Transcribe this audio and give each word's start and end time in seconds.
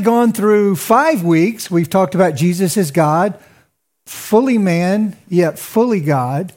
Really 0.00 0.16
gone 0.16 0.32
through 0.32 0.76
five 0.76 1.22
weeks. 1.22 1.70
We've 1.70 1.90
talked 1.90 2.14
about 2.14 2.34
Jesus 2.34 2.78
as 2.78 2.90
God, 2.90 3.38
fully 4.06 4.56
man, 4.56 5.14
yet 5.28 5.58
fully 5.58 6.00
God. 6.00 6.54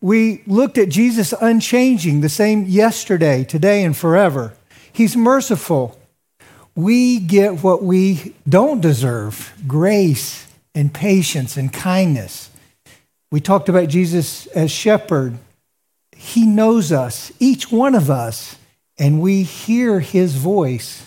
We 0.00 0.42
looked 0.48 0.78
at 0.78 0.88
Jesus 0.88 1.32
unchanging, 1.40 2.22
the 2.22 2.28
same 2.28 2.64
yesterday, 2.64 3.44
today, 3.44 3.84
and 3.84 3.96
forever. 3.96 4.54
He's 4.92 5.16
merciful. 5.16 5.96
We 6.74 7.20
get 7.20 7.62
what 7.62 7.84
we 7.84 8.34
don't 8.48 8.80
deserve 8.80 9.54
grace 9.64 10.48
and 10.74 10.92
patience 10.92 11.56
and 11.56 11.72
kindness. 11.72 12.50
We 13.30 13.40
talked 13.40 13.68
about 13.68 13.90
Jesus 13.90 14.46
as 14.48 14.72
shepherd. 14.72 15.38
He 16.16 16.46
knows 16.46 16.90
us, 16.90 17.30
each 17.38 17.70
one 17.70 17.94
of 17.94 18.10
us, 18.10 18.56
and 18.98 19.20
we 19.20 19.44
hear 19.44 20.00
his 20.00 20.34
voice 20.34 21.06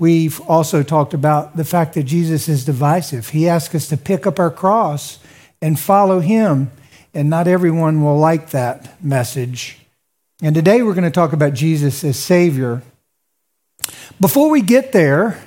We've 0.00 0.40
also 0.48 0.82
talked 0.82 1.12
about 1.12 1.58
the 1.58 1.64
fact 1.64 1.92
that 1.92 2.04
Jesus 2.04 2.48
is 2.48 2.64
divisive. 2.64 3.28
He 3.28 3.46
asks 3.46 3.74
us 3.74 3.88
to 3.88 3.98
pick 3.98 4.26
up 4.26 4.38
our 4.38 4.50
cross 4.50 5.18
and 5.60 5.78
follow 5.78 6.20
him, 6.20 6.70
and 7.12 7.28
not 7.28 7.46
everyone 7.46 8.02
will 8.02 8.16
like 8.18 8.48
that 8.52 9.04
message. 9.04 9.78
And 10.40 10.54
today 10.54 10.80
we're 10.80 10.94
going 10.94 11.04
to 11.04 11.10
talk 11.10 11.34
about 11.34 11.52
Jesus 11.52 12.02
as 12.02 12.18
Savior. 12.18 12.80
Before 14.18 14.48
we 14.48 14.62
get 14.62 14.92
there, 14.92 15.38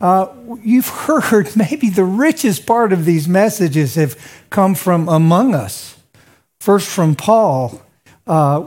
uh, 0.00 0.34
you've 0.64 0.88
heard 1.20 1.54
maybe 1.54 1.88
the 1.88 2.02
richest 2.02 2.66
part 2.66 2.92
of 2.92 3.04
these 3.04 3.28
messages 3.28 3.94
have 3.94 4.18
come 4.50 4.74
from 4.74 5.08
among 5.08 5.54
us. 5.54 5.96
First 6.58 6.88
from 6.88 7.14
Paul, 7.14 7.80
uh, 8.26 8.64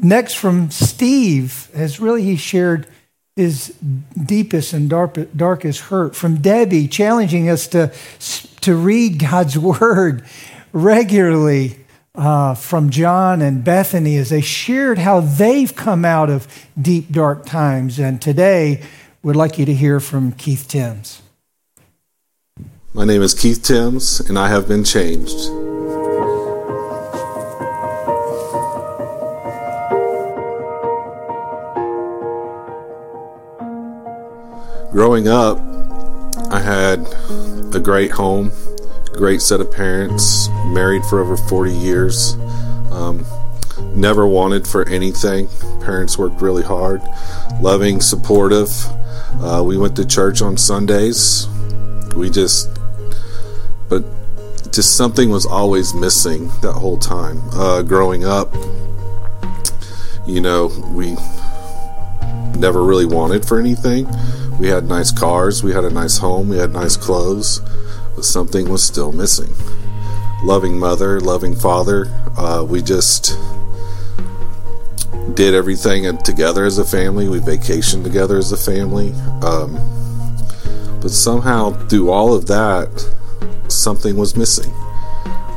next 0.00 0.32
from 0.32 0.70
Steve, 0.70 1.68
as 1.74 2.00
really 2.00 2.22
he 2.22 2.36
shared 2.36 2.88
his 3.36 3.74
deepest 4.24 4.72
and 4.72 4.88
darkest 4.88 5.80
hurt. 5.82 6.16
From 6.16 6.38
Debbie, 6.38 6.88
challenging 6.88 7.48
us 7.48 7.68
to, 7.68 7.92
to 8.62 8.74
read 8.74 9.20
God's 9.20 9.58
word 9.80 10.24
regularly. 10.72 11.80
Uh, 12.14 12.54
from 12.54 12.88
John 12.88 13.42
and 13.42 13.62
Bethany 13.62 14.16
as 14.16 14.30
they 14.30 14.40
shared 14.40 14.96
how 14.96 15.20
they've 15.20 15.76
come 15.76 16.02
out 16.02 16.30
of 16.30 16.48
deep, 16.80 17.12
dark 17.12 17.44
times. 17.44 17.98
And 17.98 18.22
today, 18.22 18.82
we'd 19.22 19.36
like 19.36 19.58
you 19.58 19.66
to 19.66 19.74
hear 19.74 20.00
from 20.00 20.32
Keith 20.32 20.66
Timms. 20.66 21.20
My 22.94 23.04
name 23.04 23.20
is 23.20 23.34
Keith 23.34 23.62
Timms, 23.62 24.20
and 24.20 24.38
I 24.38 24.48
have 24.48 24.66
been 24.66 24.82
changed. 24.82 25.50
Growing 34.96 35.28
up, 35.28 35.58
I 36.50 36.58
had 36.58 37.06
a 37.74 37.78
great 37.78 38.10
home, 38.10 38.50
great 39.12 39.42
set 39.42 39.60
of 39.60 39.70
parents, 39.70 40.48
married 40.68 41.04
for 41.04 41.20
over 41.20 41.36
40 41.36 41.70
years. 41.70 42.32
Um, 42.90 43.26
never 43.94 44.26
wanted 44.26 44.66
for 44.66 44.88
anything. 44.88 45.48
Parents 45.82 46.16
worked 46.16 46.40
really 46.40 46.62
hard, 46.62 47.02
loving, 47.60 48.00
supportive. 48.00 48.70
Uh, 49.34 49.62
we 49.62 49.76
went 49.76 49.96
to 49.96 50.06
church 50.06 50.40
on 50.40 50.56
Sundays. 50.56 51.46
We 52.16 52.30
just, 52.30 52.70
but 53.90 54.02
just 54.72 54.96
something 54.96 55.28
was 55.28 55.44
always 55.44 55.92
missing 55.92 56.48
that 56.62 56.72
whole 56.72 56.96
time. 56.96 57.42
Uh, 57.52 57.82
growing 57.82 58.24
up, 58.24 58.54
you 60.26 60.40
know, 60.40 60.68
we 60.94 61.16
never 62.58 62.82
really 62.82 63.04
wanted 63.04 63.44
for 63.44 63.60
anything. 63.60 64.08
We 64.58 64.68
had 64.68 64.88
nice 64.88 65.12
cars, 65.12 65.62
we 65.62 65.72
had 65.72 65.84
a 65.84 65.90
nice 65.90 66.18
home, 66.18 66.48
we 66.48 66.56
had 66.56 66.72
nice 66.72 66.96
clothes, 66.96 67.60
but 68.14 68.24
something 68.24 68.68
was 68.68 68.82
still 68.82 69.12
missing. 69.12 69.54
Loving 70.42 70.78
mother, 70.78 71.20
loving 71.20 71.54
father, 71.54 72.06
uh, 72.36 72.64
we 72.66 72.82
just 72.82 73.36
did 75.34 75.54
everything 75.54 76.16
together 76.18 76.64
as 76.64 76.78
a 76.78 76.84
family. 76.84 77.28
We 77.28 77.38
vacationed 77.38 78.04
together 78.04 78.38
as 78.38 78.52
a 78.52 78.56
family. 78.56 79.12
Um, 79.42 79.74
but 81.00 81.10
somehow, 81.10 81.70
through 81.88 82.10
all 82.10 82.34
of 82.34 82.46
that, 82.46 82.88
something 83.68 84.16
was 84.16 84.36
missing. 84.36 84.72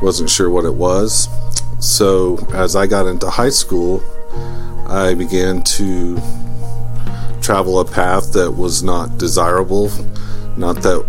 Wasn't 0.02 0.28
sure 0.28 0.50
what 0.50 0.64
it 0.64 0.74
was. 0.74 1.28
So, 1.78 2.38
as 2.52 2.76
I 2.76 2.86
got 2.86 3.06
into 3.06 3.30
high 3.30 3.50
school, 3.50 4.02
I 4.86 5.14
began 5.14 5.62
to 5.62 6.20
travel 7.50 7.80
a 7.80 7.84
path 7.84 8.32
that 8.32 8.48
was 8.48 8.80
not 8.80 9.18
desirable, 9.18 9.90
not 10.56 10.76
that 10.82 11.04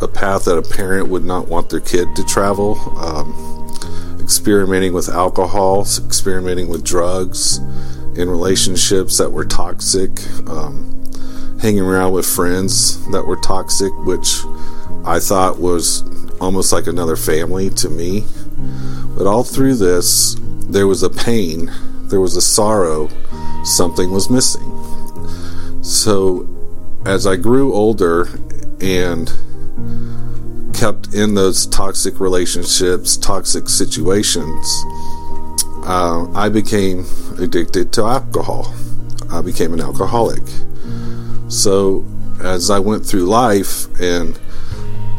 a 0.00 0.08
path 0.08 0.44
that 0.44 0.58
a 0.58 0.74
parent 0.74 1.08
would 1.08 1.24
not 1.24 1.46
want 1.46 1.70
their 1.70 1.78
kid 1.78 2.08
to 2.16 2.24
travel. 2.24 2.74
Um, 2.98 3.70
experimenting 4.20 4.92
with 4.92 5.08
alcohol, 5.08 5.82
experimenting 5.82 6.66
with 6.66 6.82
drugs, 6.82 7.58
in 8.16 8.28
relationships 8.28 9.18
that 9.18 9.30
were 9.30 9.44
toxic, 9.44 10.10
um, 10.48 11.00
hanging 11.62 11.82
around 11.82 12.12
with 12.12 12.26
friends 12.26 12.98
that 13.12 13.24
were 13.24 13.36
toxic, 13.36 13.92
which 13.98 14.40
I 15.04 15.20
thought 15.20 15.60
was 15.60 16.02
almost 16.40 16.72
like 16.72 16.88
another 16.88 17.14
family 17.14 17.70
to 17.70 17.88
me. 17.88 18.24
But 19.16 19.28
all 19.28 19.44
through 19.44 19.76
this, 19.76 20.34
there 20.68 20.88
was 20.88 21.04
a 21.04 21.10
pain, 21.10 21.70
there 22.08 22.20
was 22.20 22.34
a 22.34 22.42
sorrow, 22.42 23.08
something 23.62 24.10
was 24.10 24.28
missing. 24.28 24.72
So, 25.84 26.48
as 27.04 27.26
I 27.26 27.36
grew 27.36 27.74
older 27.74 28.26
and 28.80 29.30
kept 30.72 31.12
in 31.12 31.34
those 31.34 31.66
toxic 31.66 32.20
relationships, 32.20 33.18
toxic 33.18 33.68
situations, 33.68 34.84
uh, 35.84 36.26
I 36.34 36.48
became 36.48 37.04
addicted 37.38 37.92
to 37.92 38.04
alcohol. 38.04 38.74
I 39.30 39.42
became 39.42 39.74
an 39.74 39.80
alcoholic. 39.80 40.42
So, 41.48 42.06
as 42.40 42.70
I 42.70 42.78
went 42.78 43.04
through 43.04 43.26
life 43.26 43.84
and 44.00 44.40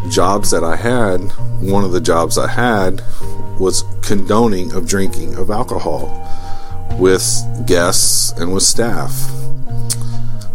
jobs 0.10 0.50
that 0.50 0.64
I 0.64 0.78
had, 0.78 1.20
one 1.62 1.84
of 1.84 1.92
the 1.92 2.02
jobs 2.02 2.40
I 2.40 2.48
had 2.48 3.04
was 3.60 3.84
condoning 4.02 4.74
of 4.74 4.88
drinking 4.88 5.36
of 5.36 5.52
alcohol 5.52 6.10
with 7.00 7.24
guests 7.68 8.32
and 8.32 8.52
with 8.52 8.64
staff. 8.64 9.45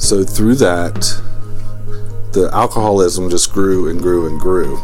So 0.01 0.25
through 0.25 0.57
that, 0.57 0.95
the 2.33 2.49
alcoholism 2.53 3.29
just 3.31 3.53
grew 3.53 3.89
and 3.89 4.01
grew 4.01 4.27
and 4.27 4.41
grew. 4.41 4.81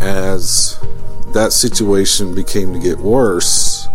As 0.00 0.78
that 1.32 1.52
situation 1.52 2.34
became 2.34 2.74
to 2.74 2.78
get 2.78 2.98
worse, 2.98 3.88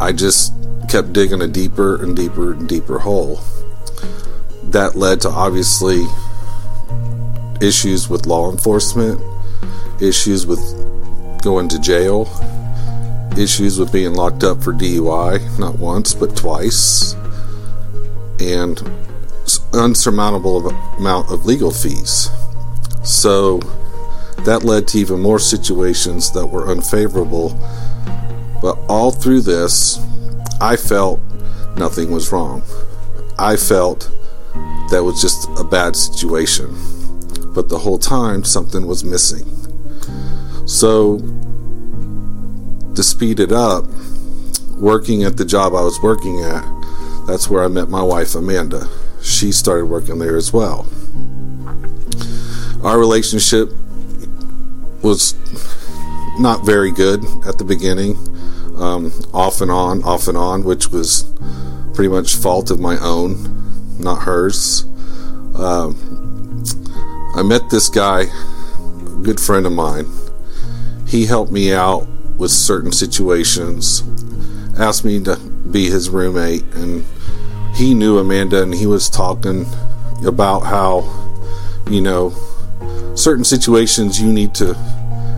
I 0.00 0.12
just 0.12 0.52
kept 0.88 1.12
digging 1.12 1.42
a 1.42 1.46
deeper 1.46 2.02
and 2.02 2.16
deeper 2.16 2.54
and 2.54 2.66
deeper 2.66 2.98
hole. 2.98 3.40
That 4.64 4.96
led 4.96 5.20
to 5.20 5.28
obviously 5.28 6.06
issues 7.60 8.08
with 8.08 8.26
law 8.26 8.50
enforcement, 8.50 9.20
issues 10.00 10.46
with 10.46 10.60
going 11.42 11.68
to 11.68 11.78
jail, 11.78 12.24
issues 13.38 13.78
with 13.78 13.92
being 13.92 14.14
locked 14.14 14.44
up 14.44 14.62
for 14.62 14.72
DUI, 14.72 15.58
not 15.58 15.78
once, 15.78 16.14
but 16.14 16.36
twice, 16.36 17.14
and 18.40 18.82
unsurmountable 19.72 20.68
amount 20.98 21.30
of 21.30 21.46
legal 21.46 21.70
fees. 21.70 22.28
So 23.04 23.58
that 24.44 24.62
led 24.64 24.88
to 24.88 24.98
even 24.98 25.20
more 25.20 25.38
situations 25.38 26.30
that 26.32 26.46
were 26.46 26.68
unfavorable. 26.70 27.50
But 28.60 28.78
all 28.88 29.10
through 29.10 29.42
this, 29.42 29.98
I 30.60 30.76
felt 30.76 31.20
nothing 31.76 32.10
was 32.10 32.32
wrong. 32.32 32.62
I 33.38 33.56
felt 33.56 34.10
that 34.90 35.02
was 35.04 35.20
just 35.20 35.48
a 35.58 35.64
bad 35.64 35.94
situation. 35.94 36.74
But 37.54 37.68
the 37.68 37.78
whole 37.78 37.98
time, 37.98 38.44
something 38.44 38.86
was 38.86 39.04
missing. 39.04 39.46
So, 40.66 41.18
to 42.98 43.04
speed 43.04 43.38
it 43.38 43.52
up, 43.52 43.84
working 44.76 45.22
at 45.22 45.36
the 45.36 45.44
job 45.44 45.72
I 45.72 45.82
was 45.82 46.02
working 46.02 46.40
at, 46.40 46.64
that's 47.28 47.48
where 47.48 47.62
I 47.62 47.68
met 47.68 47.88
my 47.88 48.02
wife, 48.02 48.34
Amanda. 48.34 48.88
She 49.22 49.52
started 49.52 49.84
working 49.84 50.18
there 50.18 50.36
as 50.36 50.52
well. 50.52 50.84
Our 52.82 52.98
relationship 52.98 53.68
was 55.00 55.36
not 56.40 56.66
very 56.66 56.90
good 56.90 57.24
at 57.46 57.58
the 57.58 57.64
beginning, 57.64 58.16
um, 58.76 59.12
off 59.32 59.60
and 59.60 59.70
on, 59.70 60.02
off 60.02 60.26
and 60.26 60.36
on, 60.36 60.64
which 60.64 60.90
was 60.90 61.22
pretty 61.94 62.08
much 62.08 62.34
fault 62.34 62.68
of 62.72 62.80
my 62.80 62.98
own, 62.98 64.00
not 64.00 64.22
hers. 64.22 64.82
Um, 65.54 66.64
I 67.36 67.44
met 67.44 67.70
this 67.70 67.88
guy, 67.88 68.22
a 68.22 69.22
good 69.22 69.38
friend 69.38 69.66
of 69.66 69.72
mine. 69.72 70.06
He 71.06 71.26
helped 71.26 71.52
me 71.52 71.72
out 71.72 72.08
with 72.38 72.50
certain 72.50 72.92
situations, 72.92 74.02
asked 74.78 75.04
me 75.04 75.22
to 75.24 75.36
be 75.36 75.90
his 75.90 76.08
roommate, 76.08 76.62
and 76.74 77.04
he 77.74 77.94
knew 77.94 78.18
Amanda, 78.18 78.62
and 78.62 78.74
he 78.74 78.86
was 78.86 79.10
talking 79.10 79.66
about 80.24 80.60
how, 80.60 81.04
you 81.90 82.00
know, 82.00 82.32
certain 83.14 83.44
situations 83.44 84.20
you 84.20 84.32
need 84.32 84.54
to 84.54 84.76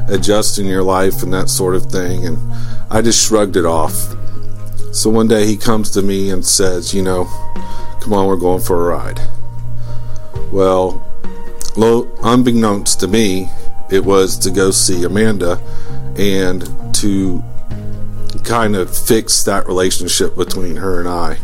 adjust 0.08 0.58
in 0.58 0.66
your 0.66 0.82
life 0.82 1.22
and 1.22 1.32
that 1.32 1.48
sort 1.48 1.74
of 1.74 1.86
thing. 1.86 2.26
And 2.26 2.38
I 2.90 3.02
just 3.02 3.26
shrugged 3.26 3.56
it 3.56 3.64
off. 3.64 3.94
So 4.92 5.08
one 5.08 5.28
day 5.28 5.46
he 5.46 5.56
comes 5.56 5.90
to 5.90 6.02
me 6.02 6.30
and 6.30 6.44
says, 6.44 6.92
You 6.92 7.02
know, 7.02 7.24
come 8.00 8.12
on, 8.12 8.26
we're 8.26 8.36
going 8.36 8.60
for 8.60 8.90
a 8.90 8.96
ride. 8.96 9.20
Well, 10.52 11.06
unbeknownst 12.22 13.00
to 13.00 13.08
me, 13.08 13.48
it 13.90 14.04
was 14.04 14.36
to 14.38 14.50
go 14.50 14.70
see 14.70 15.04
Amanda 15.04 15.60
and 16.16 16.62
to 17.00 17.42
kind 18.44 18.76
of 18.76 18.96
fix 18.96 19.44
that 19.44 19.66
relationship 19.66 20.36
between 20.36 20.76
her 20.76 21.00
and 21.00 21.08
I. 21.08 21.36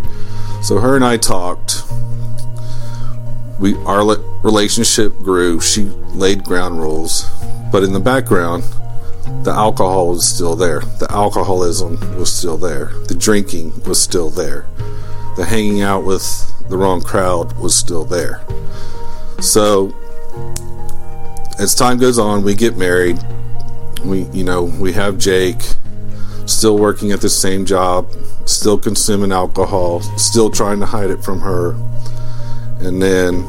So 0.62 0.78
her 0.78 0.96
and 0.96 1.04
I 1.04 1.16
talked. 1.16 1.82
We 3.58 3.74
our 3.84 4.04
relationship 4.42 5.16
grew. 5.18 5.60
She 5.60 5.84
laid 6.14 6.44
ground 6.44 6.78
rules, 6.78 7.28
but 7.72 7.82
in 7.82 7.92
the 7.92 8.00
background, 8.00 8.64
the 9.44 9.52
alcohol 9.52 10.08
was 10.08 10.28
still 10.28 10.56
there. 10.56 10.80
The 10.80 11.06
alcoholism 11.10 11.98
was 12.18 12.32
still 12.32 12.56
there. 12.56 12.86
The 13.08 13.14
drinking 13.14 13.82
was 13.84 14.00
still 14.00 14.30
there. 14.30 14.66
The 15.36 15.44
hanging 15.44 15.82
out 15.82 16.04
with 16.04 16.24
the 16.68 16.76
wrong 16.76 17.00
crowd 17.00 17.56
was 17.58 17.74
still 17.74 18.04
there. 18.04 18.44
So 19.40 19.94
as 21.58 21.74
time 21.74 21.98
goes 21.98 22.18
on, 22.18 22.42
we 22.42 22.54
get 22.54 22.76
married. 22.76 23.18
We, 24.04 24.22
you 24.32 24.44
know, 24.44 24.64
we 24.64 24.92
have 24.92 25.18
Jake 25.18 25.60
still 26.46 26.78
working 26.78 27.12
at 27.12 27.20
the 27.20 27.28
same 27.28 27.64
job, 27.66 28.08
still 28.44 28.78
consuming 28.78 29.32
alcohol, 29.32 30.00
still 30.16 30.50
trying 30.50 30.80
to 30.80 30.86
hide 30.86 31.10
it 31.10 31.24
from 31.24 31.40
her. 31.40 31.72
And 32.80 33.02
then 33.02 33.44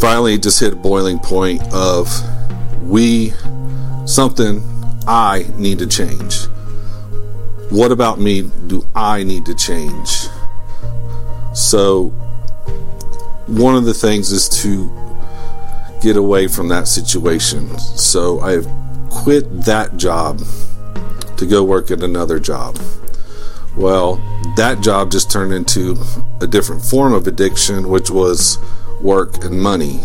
finally 0.00 0.38
just 0.38 0.60
hit 0.60 0.72
a 0.72 0.76
boiling 0.76 1.18
point 1.18 1.62
of 1.72 2.08
we 2.82 3.32
something 4.04 4.62
I 5.06 5.46
need 5.56 5.78
to 5.78 5.86
change. 5.86 6.46
What 7.70 7.92
about 7.92 8.20
me 8.20 8.50
do 8.66 8.86
I 8.94 9.24
need 9.24 9.44
to 9.46 9.54
change? 9.54 10.28
So 11.54 12.08
one 13.46 13.76
of 13.76 13.84
the 13.84 13.94
things 13.94 14.30
is 14.30 14.48
to 14.62 14.88
get 16.02 16.16
away 16.16 16.48
from 16.48 16.68
that 16.68 16.88
situation. 16.88 17.78
So 17.78 18.40
I've 18.40 18.66
quit 19.10 19.62
that 19.62 19.96
job 19.96 20.40
to 21.36 21.46
go 21.46 21.62
work 21.64 21.90
at 21.90 22.02
another 22.02 22.38
job. 22.38 22.78
Well, 23.76 24.16
that 24.56 24.80
job 24.80 25.10
just 25.10 25.30
turned 25.30 25.52
into 25.52 25.96
a 26.40 26.46
different 26.46 26.82
form 26.82 27.12
of 27.12 27.26
addiction, 27.26 27.88
which 27.88 28.10
was 28.10 28.58
work 29.02 29.44
and 29.44 29.60
money. 29.60 30.00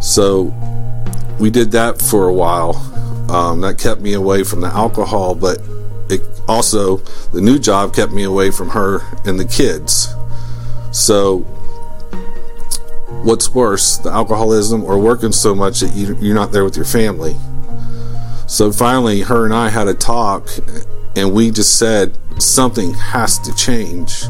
So 0.00 0.52
we 1.38 1.50
did 1.50 1.70
that 1.72 2.00
for 2.00 2.28
a 2.28 2.32
while. 2.32 2.76
Um, 3.30 3.60
that 3.62 3.78
kept 3.78 4.00
me 4.00 4.12
away 4.12 4.44
from 4.44 4.60
the 4.60 4.68
alcohol, 4.68 5.34
but 5.34 5.58
it 6.10 6.20
also, 6.46 6.98
the 7.32 7.40
new 7.40 7.58
job 7.58 7.94
kept 7.94 8.12
me 8.12 8.22
away 8.22 8.50
from 8.50 8.70
her 8.70 9.00
and 9.24 9.40
the 9.40 9.46
kids. 9.46 10.14
So, 10.92 11.46
what's 13.22 13.50
worse, 13.50 13.98
the 13.98 14.10
alcoholism 14.10 14.84
or 14.84 14.98
working 14.98 15.32
so 15.32 15.54
much 15.54 15.80
that 15.80 15.94
you, 15.94 16.16
you're 16.20 16.34
not 16.34 16.52
there 16.52 16.64
with 16.64 16.76
your 16.76 16.84
family? 16.84 17.36
So 18.46 18.70
finally, 18.72 19.22
her 19.22 19.44
and 19.44 19.54
I 19.54 19.70
had 19.70 19.88
a 19.88 19.94
talk, 19.94 20.48
and 21.16 21.32
we 21.32 21.50
just 21.50 21.78
said 21.78 22.16
something 22.38 22.92
has 22.94 23.38
to 23.40 23.54
change. 23.54 24.24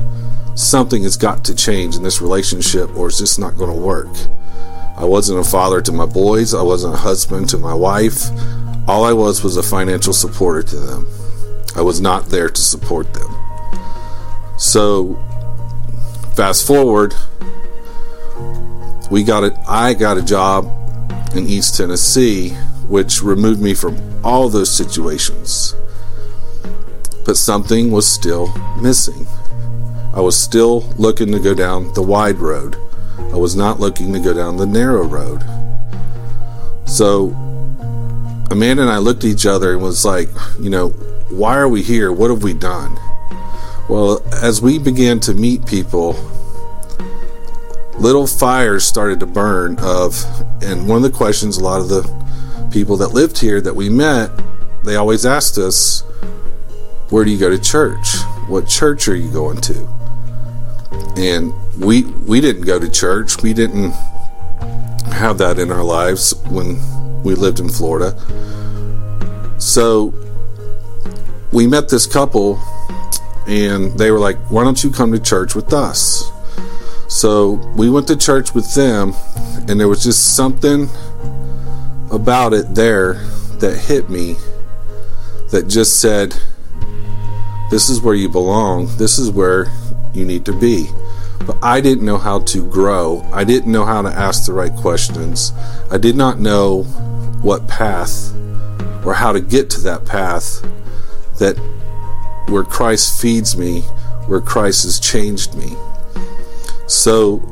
Something 0.54 1.02
has 1.02 1.16
got 1.16 1.44
to 1.46 1.54
change 1.54 1.96
in 1.96 2.02
this 2.02 2.20
relationship, 2.20 2.94
or 2.96 3.08
it's 3.08 3.18
just 3.18 3.38
not 3.38 3.56
going 3.56 3.74
to 3.74 3.80
work. 3.80 4.14
I 4.96 5.04
wasn't 5.04 5.40
a 5.40 5.44
father 5.44 5.80
to 5.82 5.92
my 5.92 6.06
boys, 6.06 6.54
I 6.54 6.62
wasn't 6.62 6.94
a 6.94 6.98
husband 6.98 7.48
to 7.50 7.58
my 7.58 7.74
wife. 7.74 8.30
All 8.86 9.04
I 9.04 9.12
was 9.12 9.42
was 9.42 9.56
a 9.56 9.62
financial 9.62 10.12
supporter 10.12 10.62
to 10.62 10.76
them. 10.76 11.06
I 11.74 11.80
was 11.80 12.00
not 12.00 12.26
there 12.26 12.48
to 12.48 12.60
support 12.60 13.12
them. 13.14 13.34
So, 14.56 15.16
fast 16.36 16.64
forward, 16.64 17.14
we 19.10 19.22
got 19.22 19.44
it. 19.44 19.54
I 19.66 19.94
got 19.94 20.16
a 20.16 20.22
job 20.22 20.66
in 21.34 21.46
East 21.46 21.76
Tennessee 21.76 22.50
which 22.88 23.22
removed 23.22 23.60
me 23.60 23.74
from 23.74 23.96
all 24.24 24.48
those 24.48 24.70
situations. 24.70 25.74
But 27.24 27.36
something 27.36 27.90
was 27.90 28.06
still 28.06 28.54
missing. 28.80 29.26
I 30.14 30.20
was 30.20 30.36
still 30.36 30.80
looking 30.98 31.32
to 31.32 31.38
go 31.38 31.54
down 31.54 31.92
the 31.94 32.02
wide 32.02 32.38
road. 32.38 32.76
I 33.18 33.36
was 33.36 33.56
not 33.56 33.80
looking 33.80 34.12
to 34.12 34.20
go 34.20 34.32
down 34.32 34.56
the 34.56 34.66
narrow 34.66 35.04
road. 35.04 35.42
So 36.86 37.28
Amanda 38.50 38.82
and 38.82 38.90
I 38.90 38.98
looked 38.98 39.24
at 39.24 39.30
each 39.30 39.46
other 39.46 39.72
and 39.72 39.82
was 39.82 40.04
like, 40.04 40.28
you 40.60 40.70
know, 40.70 40.90
why 41.30 41.56
are 41.56 41.68
we 41.68 41.82
here? 41.82 42.12
What 42.12 42.30
have 42.30 42.42
we 42.42 42.52
done? 42.52 42.94
Well, 43.88 44.22
as 44.42 44.62
we 44.62 44.78
began 44.78 45.18
to 45.20 45.34
meet 45.34 45.66
people, 45.66 46.12
little 47.98 48.26
fires 48.26 48.84
started 48.84 49.20
to 49.20 49.26
burn 49.26 49.78
of 49.78 50.24
and 50.62 50.88
one 50.88 50.96
of 50.96 51.02
the 51.02 51.16
questions 51.16 51.58
a 51.58 51.62
lot 51.62 51.80
of 51.80 51.88
the 51.88 52.02
people 52.70 52.96
that 52.96 53.08
lived 53.08 53.38
here 53.38 53.60
that 53.60 53.74
we 53.74 53.88
met, 53.88 54.30
they 54.82 54.96
always 54.96 55.24
asked 55.24 55.58
us, 55.58 56.00
Where 57.10 57.24
do 57.24 57.30
you 57.30 57.38
go 57.38 57.48
to 57.48 57.58
church? 57.58 58.16
What 58.48 58.66
church 58.66 59.08
are 59.08 59.14
you 59.14 59.30
going 59.30 59.60
to? 59.62 59.88
And 61.16 61.52
we 61.80 62.02
we 62.02 62.40
didn't 62.40 62.62
go 62.62 62.78
to 62.78 62.90
church. 62.90 63.42
We 63.42 63.54
didn't 63.54 63.92
have 65.12 65.38
that 65.38 65.58
in 65.58 65.70
our 65.70 65.84
lives 65.84 66.34
when 66.48 66.78
we 67.22 67.34
lived 67.34 67.60
in 67.60 67.68
Florida. 67.68 68.18
So 69.58 70.12
we 71.52 71.68
met 71.68 71.88
this 71.88 72.06
couple 72.06 72.60
and 73.46 73.96
they 73.98 74.10
were 74.10 74.18
like, 74.18 74.36
Why 74.50 74.64
don't 74.64 74.82
you 74.82 74.90
come 74.90 75.12
to 75.12 75.20
church 75.20 75.54
with 75.54 75.72
us? 75.72 76.30
So 77.14 77.52
we 77.76 77.88
went 77.90 78.08
to 78.08 78.16
church 78.16 78.54
with 78.54 78.74
them, 78.74 79.14
and 79.68 79.78
there 79.78 79.86
was 79.86 80.02
just 80.02 80.34
something 80.34 80.88
about 82.10 82.52
it 82.52 82.74
there 82.74 83.14
that 83.60 83.78
hit 83.86 84.10
me 84.10 84.34
that 85.52 85.68
just 85.68 86.00
said, 86.00 86.34
This 87.70 87.88
is 87.88 88.00
where 88.00 88.16
you 88.16 88.28
belong. 88.28 88.88
This 88.96 89.20
is 89.20 89.30
where 89.30 89.70
you 90.12 90.24
need 90.24 90.44
to 90.46 90.52
be. 90.58 90.88
But 91.46 91.56
I 91.62 91.80
didn't 91.80 92.04
know 92.04 92.18
how 92.18 92.40
to 92.40 92.68
grow. 92.68 93.22
I 93.32 93.44
didn't 93.44 93.70
know 93.70 93.84
how 93.84 94.02
to 94.02 94.08
ask 94.08 94.46
the 94.46 94.52
right 94.52 94.74
questions. 94.74 95.52
I 95.92 95.98
did 95.98 96.16
not 96.16 96.40
know 96.40 96.82
what 97.42 97.68
path 97.68 98.34
or 99.06 99.14
how 99.14 99.30
to 99.30 99.40
get 99.40 99.70
to 99.70 99.80
that 99.82 100.04
path 100.04 100.66
that 101.38 101.56
where 102.48 102.64
Christ 102.64 103.22
feeds 103.22 103.56
me, 103.56 103.82
where 104.26 104.40
Christ 104.40 104.82
has 104.82 104.98
changed 104.98 105.54
me. 105.54 105.76
So, 106.86 107.42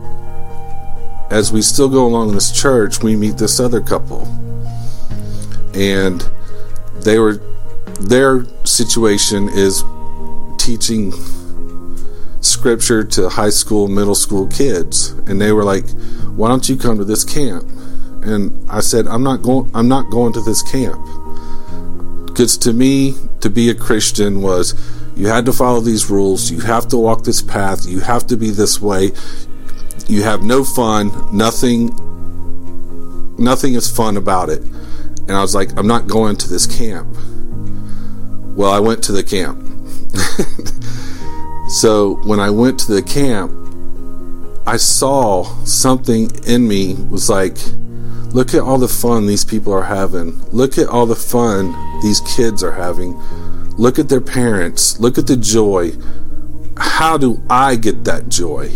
as 1.31 1.53
we 1.53 1.63
still 1.63 1.89
go 1.89 2.07
along 2.07 2.31
in 2.31 2.35
this 2.35 2.53
church, 2.53 3.03
we 3.03 3.17
meet 3.17 3.39
this 3.39 3.59
other 3.59 3.81
couple 3.81 4.29
and 5.75 6.29
they 7.01 7.19
were 7.19 7.41
their 8.01 8.45
situation 8.65 9.49
is 9.49 9.85
teaching 10.59 11.13
scripture 12.41 13.05
to 13.05 13.29
high 13.29 13.51
school, 13.51 13.89
middle 13.89 14.15
school 14.15 14.47
kids, 14.49 15.11
and 15.27 15.41
they 15.41 15.53
were 15.53 15.65
like, 15.65 15.89
"Why 16.37 16.49
don't 16.49 16.69
you 16.69 16.77
come 16.77 16.99
to 16.99 17.05
this 17.05 17.25
camp?" 17.25 17.69
and 18.23 18.53
I 18.69 18.81
said, 18.81 19.07
"I'm 19.07 19.23
not 19.23 19.43
going. 19.43 19.71
I'm 19.75 19.89
not 19.89 20.11
going 20.11 20.33
to 20.35 20.41
this 20.41 20.63
camp." 20.63 21.01
Because 22.27 22.57
to 22.59 22.73
me, 22.73 23.15
to 23.41 23.51
be 23.51 23.69
a 23.69 23.75
Christian 23.75 24.43
was 24.43 24.75
you 25.15 25.29
had 25.29 25.45
to 25.47 25.53
follow 25.53 25.81
these 25.81 26.11
rules, 26.11 26.51
you 26.51 26.61
have 26.61 26.89
to 26.89 26.97
walk 26.97 27.25
this 27.25 27.43
path, 27.43 27.87
you 27.87 28.01
have 28.01 28.27
to 28.29 28.37
be 28.37 28.51
this 28.51 28.81
way. 28.81 29.13
You 30.09 30.23
have 30.23 30.43
no 30.43 30.65
fun, 30.65 31.11
nothing 31.37 31.91
nothing 33.39 33.75
is 33.75 33.91
fun 33.91 34.17
about 34.17 34.49
it. 34.49 34.63
And 34.63 35.33
I 35.33 35.41
was 35.41 35.55
like, 35.55 35.77
I'm 35.79 35.87
not 35.87 36.07
going 36.07 36.37
to 36.37 36.49
this 36.49 36.67
camp. 36.67 37.09
Well, 38.57 38.71
I 38.71 38.81
went 38.81 39.03
to 39.05 39.13
the 39.13 39.23
camp. 39.23 39.59
so 41.71 42.21
when 42.25 42.41
I 42.41 42.51
went 42.51 42.79
to 42.81 42.93
the 42.93 43.03
camp, 43.03 43.53
I 44.67 44.77
saw 44.77 45.45
something 45.65 46.31
in 46.47 46.69
me 46.69 46.95
was 46.95 47.29
like, 47.31 47.57
look 48.35 48.55
at 48.55 48.61
all 48.61 48.79
the 48.79 48.89
fun 48.89 49.27
these 49.27 49.45
people 49.45 49.73
are 49.73 49.83
having. 49.83 50.39
Look 50.51 50.79
at 50.79 50.89
all 50.89 51.07
the 51.07 51.17
fun 51.17 51.73
these 52.03 52.21
kids 52.21 52.63
are 52.63 52.73
having. 52.73 53.15
Look 53.79 53.99
at 53.99 54.09
their 54.09 54.21
parents. 54.21 54.99
Look 55.01 55.19
at 55.19 55.27
the 55.27 55.37
joy. 55.37 55.93
How 56.77 57.17
do 57.17 57.43
I 57.49 57.77
get 57.77 58.05
that 58.05 58.29
joy? 58.29 58.71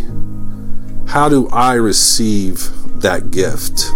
How 1.07 1.29
do 1.29 1.49
I 1.49 1.75
receive 1.75 2.71
that 3.01 3.31
gift? 3.31 3.91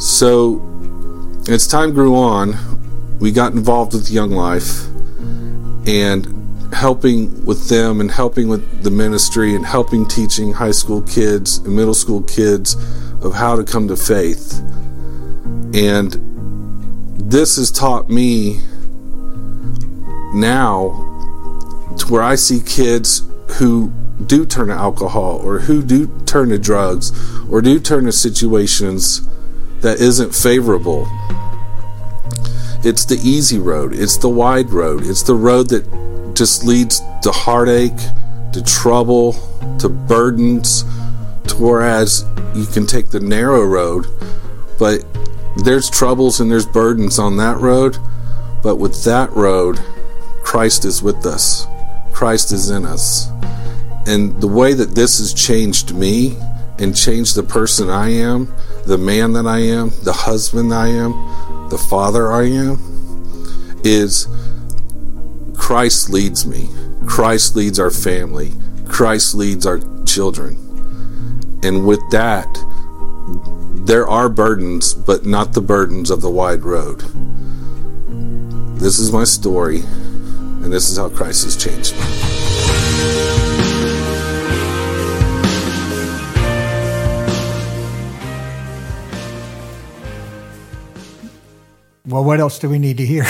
So, 0.00 0.60
as 1.48 1.66
time 1.66 1.92
grew 1.92 2.16
on, 2.16 2.56
we 3.18 3.30
got 3.30 3.52
involved 3.52 3.92
with 3.92 4.10
Young 4.10 4.30
Life 4.30 4.86
and 5.86 6.74
helping 6.74 7.44
with 7.44 7.68
them 7.68 8.00
and 8.00 8.10
helping 8.10 8.48
with 8.48 8.82
the 8.82 8.90
ministry 8.90 9.54
and 9.54 9.64
helping 9.64 10.08
teaching 10.08 10.52
high 10.52 10.70
school 10.70 11.02
kids 11.02 11.58
and 11.58 11.76
middle 11.76 11.94
school 11.94 12.22
kids 12.22 12.74
of 13.22 13.34
how 13.34 13.56
to 13.56 13.62
come 13.62 13.88
to 13.88 13.96
faith. 13.96 14.60
And 15.74 16.18
this 17.30 17.56
has 17.56 17.70
taught 17.70 18.08
me 18.08 18.60
now 20.34 20.90
to 21.98 22.06
where 22.12 22.22
I 22.22 22.34
see 22.34 22.60
kids 22.60 23.22
who 23.58 23.92
do 24.26 24.46
turn 24.46 24.68
to 24.68 24.74
alcohol 24.74 25.40
or 25.42 25.60
who 25.60 25.82
do 25.82 26.06
turn 26.26 26.50
to 26.50 26.58
drugs 26.58 27.12
or 27.50 27.60
do 27.60 27.78
turn 27.78 28.04
to 28.04 28.12
situations 28.12 29.26
that 29.80 30.00
isn't 30.00 30.34
favorable. 30.34 31.06
It's 32.84 33.04
the 33.04 33.20
easy 33.22 33.58
road, 33.58 33.92
it's 33.94 34.16
the 34.16 34.28
wide 34.28 34.70
road, 34.70 35.04
it's 35.04 35.22
the 35.22 35.34
road 35.34 35.68
that 35.70 36.34
just 36.34 36.64
leads 36.64 37.00
to 37.22 37.30
heartache, 37.30 37.98
to 38.52 38.62
trouble, 38.62 39.34
to 39.78 39.88
burdens, 39.88 40.82
to 41.48 41.56
whereas 41.56 42.24
you 42.54 42.66
can 42.66 42.86
take 42.86 43.10
the 43.10 43.20
narrow 43.20 43.64
road, 43.64 44.06
but 44.78 45.04
there's 45.64 45.90
troubles 45.90 46.40
and 46.40 46.50
there's 46.50 46.66
burdens 46.66 47.18
on 47.18 47.36
that 47.36 47.58
road, 47.58 47.98
but 48.62 48.76
with 48.76 49.04
that 49.04 49.30
road, 49.30 49.78
Christ 50.52 50.84
is 50.84 51.02
with 51.02 51.24
us. 51.24 51.66
Christ 52.12 52.52
is 52.52 52.68
in 52.68 52.84
us. 52.84 53.30
And 54.06 54.38
the 54.38 54.46
way 54.46 54.74
that 54.74 54.94
this 54.94 55.16
has 55.16 55.32
changed 55.32 55.94
me 55.94 56.36
and 56.78 56.94
changed 56.94 57.36
the 57.36 57.42
person 57.42 57.88
I 57.88 58.10
am, 58.10 58.52
the 58.84 58.98
man 58.98 59.32
that 59.32 59.46
I 59.46 59.60
am, 59.60 59.92
the 60.02 60.12
husband 60.12 60.74
I 60.74 60.88
am, 60.88 61.12
the 61.70 61.78
father 61.78 62.30
I 62.30 62.50
am, 62.50 63.80
is 63.82 64.28
Christ 65.56 66.10
leads 66.10 66.44
me. 66.44 66.68
Christ 67.06 67.56
leads 67.56 67.78
our 67.78 67.90
family. 67.90 68.52
Christ 68.86 69.34
leads 69.34 69.64
our 69.64 69.80
children. 70.04 70.58
And 71.62 71.86
with 71.86 72.02
that, 72.10 72.46
there 73.86 74.06
are 74.06 74.28
burdens, 74.28 74.92
but 74.92 75.24
not 75.24 75.54
the 75.54 75.62
burdens 75.62 76.10
of 76.10 76.20
the 76.20 76.30
wide 76.30 76.62
road. 76.62 76.98
This 78.78 78.98
is 78.98 79.10
my 79.12 79.24
story, 79.24 79.82
and 80.62 80.72
this 80.72 80.88
is 80.88 80.96
how 80.96 81.08
Christ 81.08 81.44
has 81.44 81.56
changed. 81.56 81.94
Well, 92.06 92.24
what 92.24 92.40
else 92.40 92.58
do 92.58 92.68
we 92.68 92.78
need 92.78 92.98
to 92.98 93.06
hear? 93.06 93.24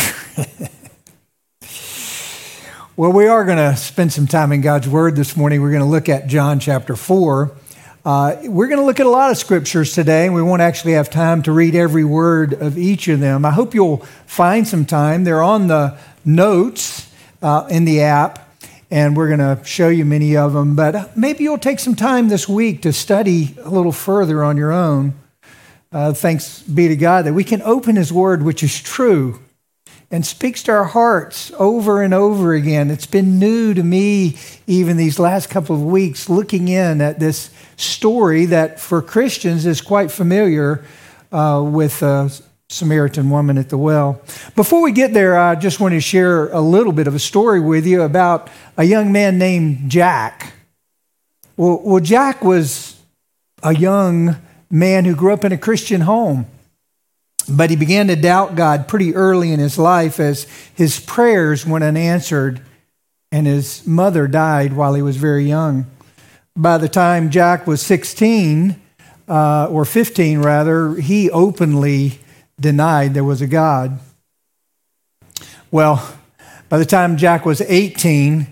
well, 2.96 3.12
we 3.12 3.26
are 3.26 3.44
going 3.44 3.58
to 3.58 3.76
spend 3.76 4.12
some 4.12 4.26
time 4.26 4.52
in 4.52 4.60
God's 4.60 4.88
Word 4.88 5.16
this 5.16 5.36
morning. 5.36 5.62
We're 5.62 5.70
going 5.70 5.82
to 5.82 5.88
look 5.88 6.08
at 6.08 6.26
John 6.26 6.58
chapter 6.58 6.96
4. 6.96 7.56
Uh, 8.04 8.36
we're 8.44 8.66
going 8.66 8.80
to 8.80 8.84
look 8.84 8.98
at 8.98 9.06
a 9.06 9.10
lot 9.10 9.30
of 9.30 9.38
scriptures 9.38 9.94
today, 9.94 10.26
and 10.26 10.34
we 10.34 10.42
won't 10.42 10.62
actually 10.62 10.94
have 10.94 11.08
time 11.08 11.42
to 11.44 11.52
read 11.52 11.76
every 11.76 12.04
word 12.04 12.54
of 12.54 12.76
each 12.76 13.06
of 13.08 13.20
them. 13.20 13.44
I 13.44 13.52
hope 13.52 13.74
you'll 13.74 13.98
find 14.26 14.66
some 14.66 14.84
time. 14.84 15.24
They're 15.24 15.42
on 15.42 15.68
the 15.68 15.96
notes 16.24 17.11
uh, 17.42 17.66
in 17.68 17.84
the 17.84 18.02
app, 18.02 18.48
and 18.90 19.16
we're 19.16 19.28
going 19.28 19.56
to 19.56 19.64
show 19.64 19.88
you 19.88 20.04
many 20.04 20.36
of 20.36 20.52
them. 20.52 20.76
But 20.76 21.16
maybe 21.16 21.44
you'll 21.44 21.58
take 21.58 21.80
some 21.80 21.96
time 21.96 22.28
this 22.28 22.48
week 22.48 22.82
to 22.82 22.92
study 22.92 23.56
a 23.62 23.68
little 23.68 23.92
further 23.92 24.44
on 24.44 24.56
your 24.56 24.72
own. 24.72 25.14
Uh, 25.90 26.12
thanks 26.14 26.62
be 26.62 26.88
to 26.88 26.96
God 26.96 27.26
that 27.26 27.34
we 27.34 27.44
can 27.44 27.60
open 27.62 27.96
His 27.96 28.12
Word, 28.12 28.42
which 28.42 28.62
is 28.62 28.80
true, 28.80 29.40
and 30.10 30.24
speaks 30.24 30.62
to 30.62 30.72
our 30.72 30.84
hearts 30.84 31.52
over 31.58 32.02
and 32.02 32.14
over 32.14 32.54
again. 32.54 32.90
It's 32.90 33.06
been 33.06 33.38
new 33.38 33.74
to 33.74 33.82
me, 33.82 34.36
even 34.66 34.96
these 34.96 35.18
last 35.18 35.50
couple 35.50 35.76
of 35.76 35.82
weeks, 35.82 36.30
looking 36.30 36.68
in 36.68 37.00
at 37.00 37.18
this 37.18 37.50
story 37.76 38.46
that 38.46 38.80
for 38.80 39.02
Christians 39.02 39.66
is 39.66 39.80
quite 39.80 40.10
familiar 40.10 40.82
uh, 41.30 41.62
with 41.64 42.00
the 42.00 42.42
Samaritan 42.72 43.28
woman 43.30 43.58
at 43.58 43.68
the 43.68 43.78
well. 43.78 44.22
Before 44.56 44.80
we 44.82 44.92
get 44.92 45.12
there, 45.12 45.38
I 45.38 45.54
just 45.54 45.78
want 45.78 45.92
to 45.92 46.00
share 46.00 46.48
a 46.48 46.60
little 46.60 46.92
bit 46.92 47.06
of 47.06 47.14
a 47.14 47.18
story 47.18 47.60
with 47.60 47.86
you 47.86 48.02
about 48.02 48.48
a 48.76 48.84
young 48.84 49.12
man 49.12 49.38
named 49.38 49.90
Jack. 49.90 50.54
Well, 51.56 51.80
well 51.84 52.00
Jack 52.00 52.42
was 52.42 52.98
a 53.62 53.74
young 53.74 54.36
man 54.70 55.04
who 55.04 55.14
grew 55.14 55.32
up 55.32 55.44
in 55.44 55.52
a 55.52 55.58
Christian 55.58 56.02
home. 56.02 56.46
But 57.48 57.70
he 57.70 57.76
began 57.76 58.06
to 58.06 58.16
doubt 58.16 58.54
God 58.54 58.88
pretty 58.88 59.14
early 59.14 59.52
in 59.52 59.60
his 59.60 59.78
life 59.78 60.18
as 60.18 60.46
his 60.74 60.98
prayers 61.00 61.66
went 61.66 61.84
unanswered 61.84 62.62
and 63.30 63.46
his 63.46 63.86
mother 63.86 64.26
died 64.26 64.72
while 64.72 64.94
he 64.94 65.02
was 65.02 65.16
very 65.16 65.44
young. 65.44 65.86
By 66.56 66.78
the 66.78 66.88
time 66.88 67.30
Jack 67.30 67.66
was 67.66 67.82
16, 67.82 68.80
uh, 69.28 69.66
or 69.70 69.84
15 69.84 70.40
rather, 70.40 70.94
he 70.94 71.30
openly 71.30 72.20
denied 72.58 73.14
there 73.14 73.24
was 73.24 73.40
a 73.40 73.46
God. 73.46 73.98
Well, 75.70 76.16
by 76.68 76.78
the 76.78 76.84
time 76.84 77.16
Jack 77.16 77.44
was 77.44 77.60
18, 77.60 78.46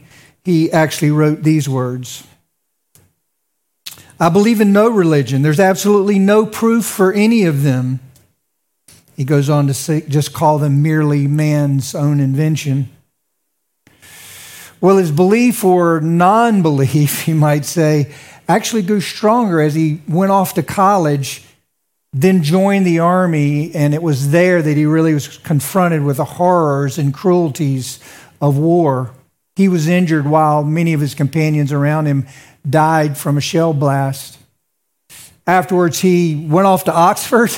he 0.45 0.73
actually 0.73 1.11
wrote 1.11 1.43
these 1.43 1.69
words 1.69 2.25
I 4.19 4.29
believe 4.29 4.61
in 4.61 4.71
no 4.71 4.91
religion. 4.91 5.41
There's 5.41 5.59
absolutely 5.59 6.19
no 6.19 6.45
proof 6.45 6.85
for 6.85 7.11
any 7.11 7.45
of 7.45 7.63
them. 7.63 8.01
He 9.17 9.25
goes 9.25 9.49
on 9.49 9.67
to 9.67 9.75
say, 9.75 10.03
just 10.03 10.35
call 10.35 10.59
them 10.59 10.83
merely 10.83 11.27
man's 11.27 11.95
own 11.95 12.21
invention. 12.21 12.91
Well, 14.81 14.99
his 14.99 15.11
belief 15.11 15.65
or 15.65 16.01
non 16.03 16.61
belief, 16.61 17.27
you 17.27 17.35
might 17.49 17.65
say, 17.65 18.13
actually 18.47 18.83
grew 18.83 19.01
stronger 19.01 19.61
as 19.61 19.75
he 19.75 20.03
went 20.07 20.33
off 20.33 20.53
to 20.55 20.63
college, 20.63 21.43
then 22.13 22.43
joined 22.43 22.85
the 22.85 22.99
army, 22.99 23.73
and 23.75 23.95
it 23.95 24.03
was 24.03 24.31
there 24.31 24.61
that 24.61 24.77
he 24.77 24.85
really 24.85 25.15
was 25.15 25.39
confronted 25.39 26.03
with 26.03 26.17
the 26.17 26.25
horrors 26.25 26.99
and 26.99 27.15
cruelties 27.15 28.01
of 28.41 28.59
war. 28.59 29.13
He 29.55 29.69
was 29.69 29.87
injured 29.87 30.27
while 30.27 30.65
many 30.65 30.93
of 30.93 31.01
his 31.01 31.15
companions 31.15 31.73
around 31.73 32.07
him 32.07 32.27
died 32.69 33.17
from 33.17 33.39
a 33.39 33.41
shell 33.41 33.73
blast. 33.73 34.39
Afterwards, 35.47 36.01
he 36.01 36.47
went 36.49 36.67
off 36.67 36.85
to 36.85 36.95
Oxford, 36.95 37.51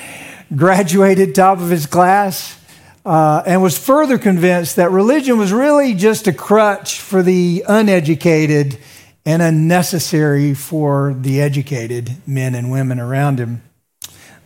graduated 0.56 1.34
top 1.34 1.58
of 1.58 1.68
his 1.68 1.86
class, 1.86 2.58
uh, 3.04 3.42
and 3.46 3.62
was 3.62 3.78
further 3.78 4.18
convinced 4.18 4.76
that 4.76 4.90
religion 4.90 5.38
was 5.38 5.52
really 5.52 5.94
just 5.94 6.26
a 6.26 6.32
crutch 6.32 7.00
for 7.00 7.22
the 7.22 7.64
uneducated 7.68 8.78
and 9.24 9.42
unnecessary 9.42 10.54
for 10.54 11.14
the 11.18 11.40
educated 11.40 12.16
men 12.26 12.54
and 12.54 12.70
women 12.70 12.98
around 12.98 13.38
him. 13.38 13.62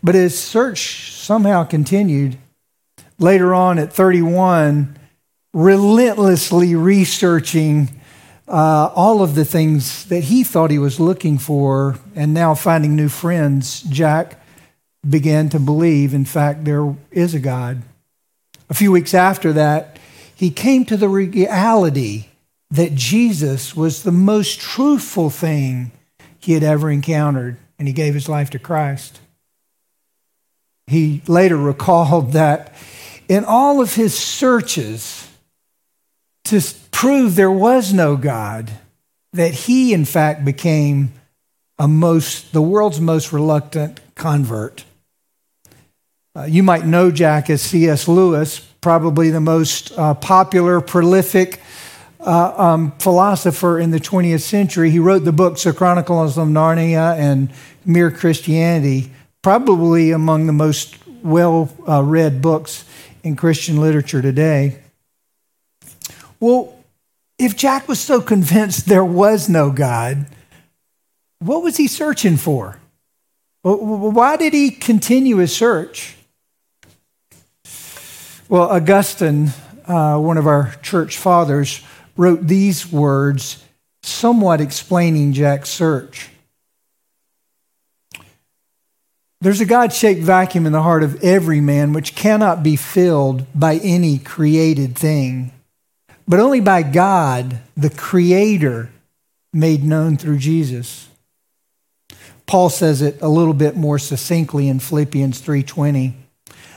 But 0.03 0.15
his 0.15 0.39
search 0.39 1.13
somehow 1.13 1.65
continued. 1.65 2.37
Later 3.19 3.55
on 3.55 3.79
at 3.79 3.93
31, 3.93 4.99
relentlessly 5.55 6.75
researching 6.75 8.01
uh, 8.49 8.91
all 8.95 9.23
of 9.23 9.35
the 9.35 9.45
things 9.45 10.07
that 10.07 10.25
he 10.25 10.43
thought 10.43 10.71
he 10.71 10.79
was 10.79 10.99
looking 10.99 11.39
for, 11.39 11.99
and 12.15 12.35
now 12.35 12.55
finding 12.55 12.97
new 12.97 13.09
friends, 13.09 13.83
Jack 13.83 14.43
began 15.09 15.49
to 15.51 15.59
believe, 15.59 16.15
in 16.15 16.25
fact, 16.25 16.65
there 16.65 16.95
is 17.11 17.35
a 17.35 17.41
God. 17.41 17.83
A 18.69 18.75
few 18.75 18.93
weeks 18.93 19.15
after 19.15 19.53
that, 19.53 19.99
he 20.35 20.51
came 20.51 20.85
to 20.87 20.97
the 20.97 21.09
reality 21.09 22.27
that 22.71 22.95
Jesus 22.95 23.77
was 23.77 24.03
the 24.03 24.13
most 24.13 24.59
truthful 24.59 25.31
thing 25.31 25.93
he 26.39 26.55
had 26.55 26.63
ever 26.63 26.91
encountered, 26.91 27.57
and 27.79 27.87
he 27.87 27.95
gave 27.95 28.15
his 28.15 28.29
life 28.29 28.51
to 28.51 28.59
Christ. 28.59 29.21
He 30.93 31.23
later 31.27 31.57
recalled 31.57 32.33
that 32.33 32.75
in 33.29 33.45
all 33.45 33.81
of 33.81 33.95
his 33.95 34.15
searches 34.15 35.29
to 36.45 36.61
prove 36.91 37.35
there 37.35 37.51
was 37.51 37.93
no 37.93 38.17
God, 38.17 38.71
that 39.33 39.53
he, 39.53 39.93
in 39.93 40.05
fact, 40.05 40.45
became 40.45 41.13
a 41.79 41.89
most, 41.89 42.53
the 42.53 42.63
world's 42.63 43.01
most 43.01 43.33
reluctant 43.33 44.01
convert. 44.15 44.85
Uh, 46.37 46.45
you 46.45 46.63
might 46.63 46.85
know 46.85 47.11
Jack 47.11 47.51
as 47.51 47.63
C.S. 47.63 48.07
Lewis, 48.09 48.61
probably 48.81 49.31
the 49.31 49.41
most 49.41 49.97
uh, 49.99 50.15
popular, 50.15 50.81
prolific 50.81 51.61
uh, 52.21 52.55
um, 52.57 52.93
philosopher 52.99 53.79
in 53.79 53.91
the 53.91 53.99
20th 53.99 54.43
century. 54.43 54.91
He 54.91 54.99
wrote 54.99 55.25
the 55.25 55.33
books 55.33 55.65
The 55.65 55.73
Chronicles 55.73 56.39
of 56.39 56.49
Narnia 56.49 57.17
and 57.19 57.51
Mere 57.85 58.11
Christianity, 58.11 59.11
probably 59.43 60.13
among 60.13 60.47
the 60.47 60.53
most 60.53 60.97
well 61.23 61.69
uh, 61.89 62.03
read 62.03 62.41
books 62.41 62.85
in 63.23 63.37
Christian 63.37 63.81
literature 63.81 64.23
today. 64.23 64.79
Well, 66.41 66.77
if 67.39 67.57
Jack 67.57 67.89
was 67.89 68.01
so 68.01 68.21
convinced 68.21 68.87
there 68.87 69.05
was 69.05 69.49
no 69.49 69.71
God, 69.71 70.27
what 71.41 71.63
was 71.63 71.77
he 71.77 71.89
searching 71.89 72.37
for? 72.37 72.79
Why 73.63 74.37
did 74.37 74.53
he 74.53 74.71
continue 74.71 75.37
his 75.37 75.55
search? 75.55 76.17
Well, 78.49 78.71
Augustine, 78.71 79.51
uh, 79.87 80.19
one 80.19 80.37
of 80.37 80.47
our 80.47 80.75
church 80.83 81.17
fathers, 81.17 81.83
wrote 82.17 82.47
these 82.47 82.91
words, 82.91 83.65
somewhat 84.03 84.61
explaining 84.61 85.33
Jack's 85.33 85.71
search. 85.71 86.32
There's 89.43 89.61
a 89.61 89.67
God 89.67 89.93
shaped 89.93 90.21
vacuum 90.21 90.67
in 90.67 90.73
the 90.73 90.83
heart 90.83 91.03
of 91.03 91.21
every 91.21 91.61
man 91.61 91.93
which 91.93 92.15
cannot 92.15 92.63
be 92.63 92.77
filled 92.77 93.45
by 93.53 93.75
any 93.79 94.19
created 94.19 94.97
thing, 94.97 95.51
but 96.29 96.39
only 96.39 96.61
by 96.61 96.85
God, 96.85 97.59
the 97.77 97.91
Creator, 97.91 98.93
made 99.53 99.83
known 99.83 100.17
through 100.17 100.39
Jesus. 100.39 101.09
Paul 102.47 102.71
says 102.71 103.03
it 103.03 103.21
a 103.21 103.29
little 103.29 103.53
bit 103.53 103.77
more 103.77 103.99
succinctly 103.99 104.69
in 104.69 104.79
Philippians 104.79 105.41
3:20. 105.41 106.15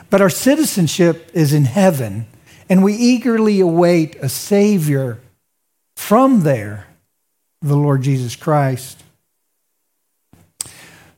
But 0.09 0.21
our 0.21 0.31
citizenship 0.31 1.29
is 1.35 1.53
in 1.53 1.65
heaven, 1.65 2.25
and 2.67 2.83
we 2.83 2.95
eagerly 2.95 3.59
await 3.59 4.15
a 4.23 4.27
savior 4.27 5.19
from 5.95 6.41
there, 6.41 6.87
the 7.61 7.77
Lord 7.77 8.01
Jesus 8.01 8.35
Christ. 8.35 9.03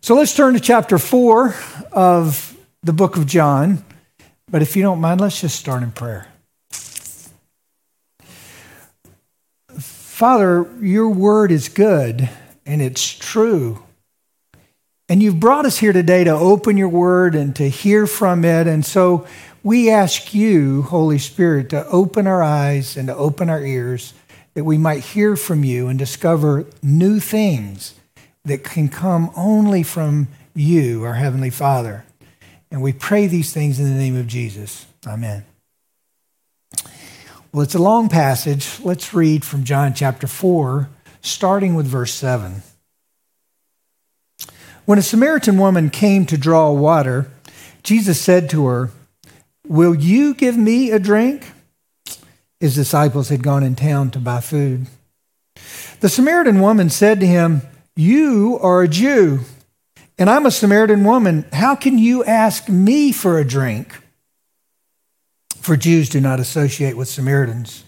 So 0.08 0.16
let's 0.16 0.34
turn 0.34 0.54
to 0.54 0.62
chapter 0.62 0.98
4 0.98 1.54
of 1.92 2.58
the 2.82 2.94
book 2.94 3.18
of 3.18 3.26
John. 3.26 3.84
But 4.50 4.62
if 4.62 4.78
you 4.78 4.82
don't 4.82 5.02
mind, 5.02 5.20
let's 5.20 5.42
just 5.42 5.60
start 5.60 5.84
in 5.84 5.92
prayer. 5.92 6.30
Father, 9.78 10.66
your 10.80 11.10
word 11.10 11.52
is 11.52 11.68
good 11.68 12.30
and 12.66 12.82
it's 12.82 13.06
true. 13.18 13.84
And 15.10 15.22
you've 15.22 15.42
brought 15.42 15.66
us 15.66 15.80
here 15.80 15.92
today 15.92 16.24
to 16.24 16.32
open 16.32 16.78
your 16.78 16.88
word 16.88 17.36
and 17.36 17.54
to 17.58 17.68
hear 17.68 18.08
from 18.08 18.46
it. 18.46 18.66
And 18.66 18.86
so 18.86 19.28
we 19.62 19.90
ask 19.90 20.34
you, 20.34 20.84
Holy 20.84 21.18
Spirit, 21.18 21.72
to 21.72 21.86
open 21.88 22.28
our 22.28 22.42
eyes 22.42 22.96
and 22.96 23.10
to 23.10 23.16
open 23.18 23.50
our 23.50 23.62
ears 23.62 24.14
that 24.54 24.64
we 24.64 24.78
might 24.78 25.04
hear 25.04 25.36
from 25.36 25.66
you 25.66 25.90
and 25.90 26.00
discover 26.00 26.66
new 26.82 27.20
things 27.20 27.94
that 28.48 28.64
can 28.64 28.90
come 28.90 29.32
only 29.36 29.84
from 29.84 30.28
you, 30.56 31.04
our 31.04 31.14
Heavenly 31.14 31.50
Father. 31.50 32.06
And 32.72 32.82
we 32.82 32.94
pray 32.94 33.28
these 33.28 33.54
things 33.54 33.80
in 33.80 33.86
the 33.86 33.98
name 33.98 34.16
of 34.16 34.28
Jesus. 34.28 34.86
Amen. 35.06 35.46
Well, 37.54 37.64
it's 37.64 37.76
a 37.76 37.82
long 37.82 38.10
passage. 38.10 38.80
Let's 38.82 39.14
read 39.14 39.46
from 39.46 39.64
John 39.64 39.94
chapter 39.94 40.28
4, 40.28 40.90
starting 41.22 41.76
with 41.76 41.86
verse 41.86 42.14
7. 42.14 42.62
When 44.86 45.00
a 45.00 45.04
Samaritan 45.04 45.58
woman 45.58 45.90
came 45.90 46.26
to 46.26 46.38
draw 46.38 46.72
water, 46.72 47.30
Jesus 47.84 48.20
said 48.20 48.50
to 48.52 48.66
her, 48.68 48.92
Will 49.66 49.96
you 49.96 50.34
give 50.34 50.58
me 50.58 50.92
a 50.92 51.00
drink? 51.00 51.52
His 52.60 52.76
disciples 52.76 53.30
had 53.30 53.44
gone 53.44 53.64
in 53.64 53.76
town 53.76 54.12
to 54.12 54.20
buy 54.20 54.40
food. 54.40 54.88
The 56.00 56.10
Samaritan 56.10 56.62
woman 56.62 56.90
said 56.90 57.20
to 57.20 57.28
him, 57.28 57.62
You 58.00 58.60
are 58.62 58.84
a 58.84 58.88
Jew, 58.88 59.40
and 60.20 60.30
I'm 60.30 60.46
a 60.46 60.52
Samaritan 60.52 61.04
woman. 61.04 61.46
How 61.52 61.74
can 61.74 61.98
you 61.98 62.24
ask 62.24 62.70
me 62.70 63.12
for 63.12 63.40
a 63.40 63.44
drink? 63.44 64.04
For 65.62 65.76
Jews 65.76 66.08
do 66.08 66.22
not 66.22 66.40
associate 66.40 66.96
with 66.96 67.08
Samaritans. 67.08 67.86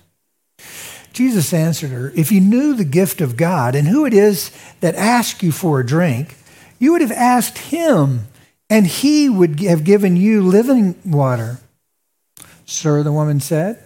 Jesus 1.14 1.54
answered 1.54 1.92
her, 1.92 2.12
If 2.16 2.32
you 2.32 2.42
knew 2.42 2.74
the 2.74 2.86
gift 2.86 3.22
of 3.22 3.38
God 3.38 3.76
and 3.76 3.88
who 3.88 4.04
it 4.04 4.16
is 4.16 4.50
that 4.80 4.96
asks 4.96 5.44
you 5.44 5.52
for 5.52 5.80
a 5.80 5.86
drink, 5.86 6.36
you 6.80 6.92
would 6.94 7.02
have 7.02 7.12
asked 7.12 7.60
him, 7.60 8.30
and 8.68 8.88
he 8.88 9.30
would 9.30 9.60
have 9.60 9.84
given 9.84 10.18
you 10.18 10.42
living 10.42 10.96
water. 11.06 11.60
Sir, 12.66 13.04
the 13.04 13.12
woman 13.12 13.40
said, 13.40 13.80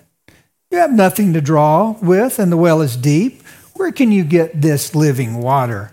You 0.72 0.78
have 0.78 0.94
nothing 0.94 1.34
to 1.34 1.42
draw 1.42 1.98
with, 2.02 2.40
and 2.40 2.50
the 2.50 2.56
well 2.56 2.80
is 2.80 2.96
deep. 2.96 3.42
Where 3.74 3.92
can 3.92 4.14
you 4.14 4.24
get 4.24 4.62
this 4.62 4.96
living 4.96 5.40
water? 5.40 5.93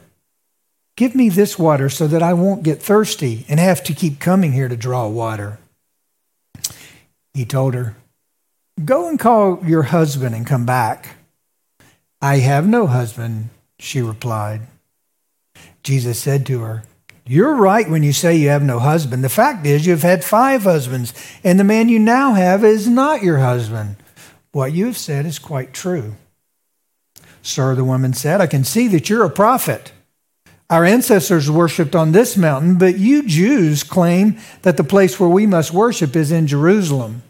give 1.01 1.15
me 1.15 1.29
this 1.29 1.57
water 1.57 1.89
so 1.89 2.05
that 2.05 2.21
I 2.21 2.33
won't 2.33 2.61
get 2.61 2.79
thirsty 2.79 3.43
and 3.49 3.59
have 3.59 3.83
to 3.85 3.93
keep 3.95 4.19
coming 4.19 4.51
here 4.51 4.67
to 4.67 4.77
draw 4.77 5.07
water. 5.07 5.57
He 7.33 7.43
told 7.43 7.73
her, 7.73 7.95
Go 8.85 9.09
and 9.09 9.19
call 9.19 9.65
your 9.65 9.81
husband 9.81 10.35
and 10.35 10.45
come 10.45 10.63
back. 10.63 11.15
I 12.21 12.37
have 12.37 12.67
no 12.67 12.85
husband, 12.85 13.49
she 13.79 13.99
replied. 13.99 14.61
Jesus 15.81 16.19
said 16.19 16.45
to 16.45 16.59
her, 16.59 16.83
You're 17.25 17.55
right 17.55 17.89
when 17.89 18.03
you 18.03 18.13
say 18.13 18.35
you 18.35 18.49
have 18.49 18.61
no 18.61 18.77
husband. 18.77 19.23
The 19.23 19.29
fact 19.29 19.65
is, 19.65 19.87
you've 19.87 20.03
had 20.03 20.23
five 20.23 20.61
husbands, 20.61 21.15
and 21.43 21.59
the 21.59 21.63
man 21.63 21.89
you 21.89 21.97
now 21.97 22.33
have 22.33 22.63
is 22.63 22.87
not 22.87 23.23
your 23.23 23.39
husband. 23.39 23.95
What 24.51 24.73
you 24.73 24.85
have 24.85 24.99
said 24.99 25.25
is 25.25 25.39
quite 25.39 25.73
true. 25.73 26.13
Sir, 27.41 27.73
the 27.73 27.83
woman 27.83 28.13
said, 28.13 28.39
I 28.39 28.45
can 28.45 28.63
see 28.63 28.87
that 28.89 29.09
you're 29.09 29.25
a 29.25 29.31
prophet. 29.31 29.93
Our 30.71 30.85
ancestors 30.85 31.51
worshipped 31.51 31.97
on 31.97 32.13
this 32.13 32.37
mountain, 32.37 32.77
but 32.77 32.97
you 32.97 33.27
Jews 33.27 33.83
claim 33.83 34.39
that 34.61 34.77
the 34.77 34.85
place 34.85 35.19
where 35.19 35.27
we 35.27 35.45
must 35.45 35.73
worship 35.73 36.15
is 36.15 36.31
in 36.31 36.47
Jerusalem. 36.47 37.23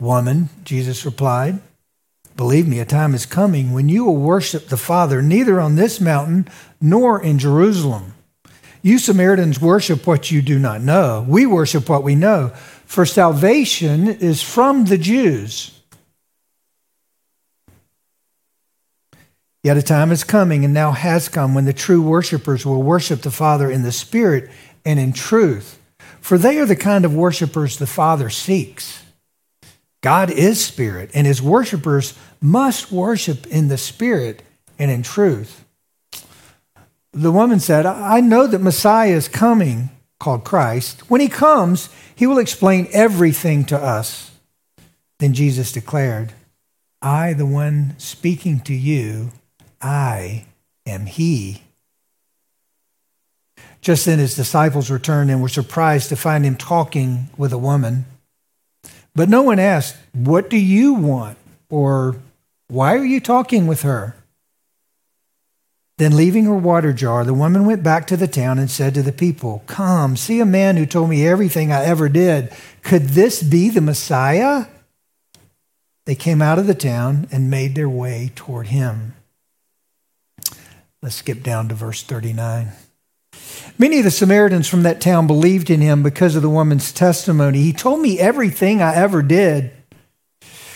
Woman, 0.00 0.48
Jesus 0.64 1.04
replied, 1.04 1.60
Believe 2.36 2.66
me, 2.66 2.80
a 2.80 2.84
time 2.84 3.14
is 3.14 3.26
coming 3.26 3.72
when 3.72 3.88
you 3.88 4.04
will 4.04 4.16
worship 4.16 4.66
the 4.66 4.76
Father 4.76 5.22
neither 5.22 5.60
on 5.60 5.76
this 5.76 6.00
mountain 6.00 6.48
nor 6.80 7.22
in 7.22 7.38
Jerusalem. 7.38 8.14
You 8.82 8.98
Samaritans 8.98 9.60
worship 9.60 10.04
what 10.04 10.32
you 10.32 10.42
do 10.42 10.58
not 10.58 10.80
know. 10.80 11.24
We 11.28 11.46
worship 11.46 11.88
what 11.88 12.02
we 12.02 12.16
know, 12.16 12.48
for 12.86 13.06
salvation 13.06 14.08
is 14.08 14.42
from 14.42 14.86
the 14.86 14.98
Jews. 14.98 15.77
Yet 19.62 19.76
a 19.76 19.82
time 19.82 20.12
is 20.12 20.24
coming 20.24 20.64
and 20.64 20.72
now 20.72 20.92
has 20.92 21.28
come 21.28 21.54
when 21.54 21.64
the 21.64 21.72
true 21.72 22.00
worshipers 22.00 22.64
will 22.64 22.82
worship 22.82 23.22
the 23.22 23.30
Father 23.30 23.70
in 23.70 23.82
the 23.82 23.92
Spirit 23.92 24.50
and 24.84 25.00
in 25.00 25.12
truth, 25.12 25.80
for 26.20 26.38
they 26.38 26.58
are 26.58 26.66
the 26.66 26.76
kind 26.76 27.04
of 27.04 27.14
worshipers 27.14 27.76
the 27.76 27.86
Father 27.86 28.30
seeks. 28.30 29.02
God 30.00 30.30
is 30.30 30.64
spirit, 30.64 31.10
and 31.12 31.26
his 31.26 31.42
worshipers 31.42 32.16
must 32.40 32.92
worship 32.92 33.46
in 33.48 33.68
the 33.68 33.78
spirit 33.78 34.42
and 34.78 34.90
in 34.90 35.02
truth. 35.02 35.64
The 37.12 37.32
woman 37.32 37.58
said, 37.58 37.84
I 37.84 38.20
know 38.20 38.46
that 38.46 38.60
Messiah 38.60 39.10
is 39.10 39.26
coming, 39.26 39.90
called 40.20 40.44
Christ. 40.44 41.10
When 41.10 41.20
he 41.20 41.28
comes, 41.28 41.88
he 42.14 42.26
will 42.26 42.38
explain 42.38 42.86
everything 42.92 43.64
to 43.66 43.76
us. 43.76 44.30
Then 45.18 45.34
Jesus 45.34 45.72
declared, 45.72 46.32
I, 47.02 47.32
the 47.32 47.46
one 47.46 47.94
speaking 47.98 48.60
to 48.60 48.74
you, 48.74 49.32
I 49.80 50.44
am 50.86 51.06
he. 51.06 51.62
Just 53.80 54.06
then 54.06 54.18
his 54.18 54.34
disciples 54.34 54.90
returned 54.90 55.30
and 55.30 55.40
were 55.40 55.48
surprised 55.48 56.08
to 56.08 56.16
find 56.16 56.44
him 56.44 56.56
talking 56.56 57.28
with 57.36 57.52
a 57.52 57.58
woman. 57.58 58.06
But 59.14 59.28
no 59.28 59.42
one 59.42 59.58
asked, 59.58 59.96
What 60.12 60.50
do 60.50 60.56
you 60.56 60.94
want? 60.94 61.38
or 61.70 62.16
Why 62.68 62.94
are 62.96 63.04
you 63.04 63.20
talking 63.20 63.66
with 63.66 63.82
her? 63.82 64.16
Then, 65.98 66.16
leaving 66.16 66.44
her 66.44 66.54
water 66.54 66.92
jar, 66.92 67.24
the 67.24 67.34
woman 67.34 67.66
went 67.66 67.82
back 67.82 68.06
to 68.06 68.16
the 68.16 68.28
town 68.28 68.60
and 68.60 68.70
said 68.70 68.94
to 68.94 69.02
the 69.02 69.12
people, 69.12 69.64
Come, 69.66 70.16
see 70.16 70.38
a 70.38 70.46
man 70.46 70.76
who 70.76 70.86
told 70.86 71.10
me 71.10 71.26
everything 71.26 71.72
I 71.72 71.84
ever 71.84 72.08
did. 72.08 72.52
Could 72.82 73.08
this 73.08 73.42
be 73.42 73.68
the 73.68 73.80
Messiah? 73.80 74.66
They 76.06 76.14
came 76.14 76.40
out 76.40 76.60
of 76.60 76.68
the 76.68 76.74
town 76.74 77.26
and 77.32 77.50
made 77.50 77.74
their 77.74 77.88
way 77.88 78.30
toward 78.36 78.68
him. 78.68 79.14
Let's 81.02 81.16
skip 81.16 81.42
down 81.42 81.68
to 81.68 81.74
verse 81.74 82.02
39. 82.02 82.72
Many 83.78 83.98
of 83.98 84.04
the 84.04 84.10
Samaritans 84.10 84.68
from 84.68 84.82
that 84.82 85.00
town 85.00 85.28
believed 85.28 85.70
in 85.70 85.80
him 85.80 86.02
because 86.02 86.34
of 86.34 86.42
the 86.42 86.50
woman's 86.50 86.92
testimony. 86.92 87.62
He 87.62 87.72
told 87.72 88.00
me 88.00 88.18
everything 88.18 88.82
I 88.82 88.94
ever 88.96 89.22
did. 89.22 89.70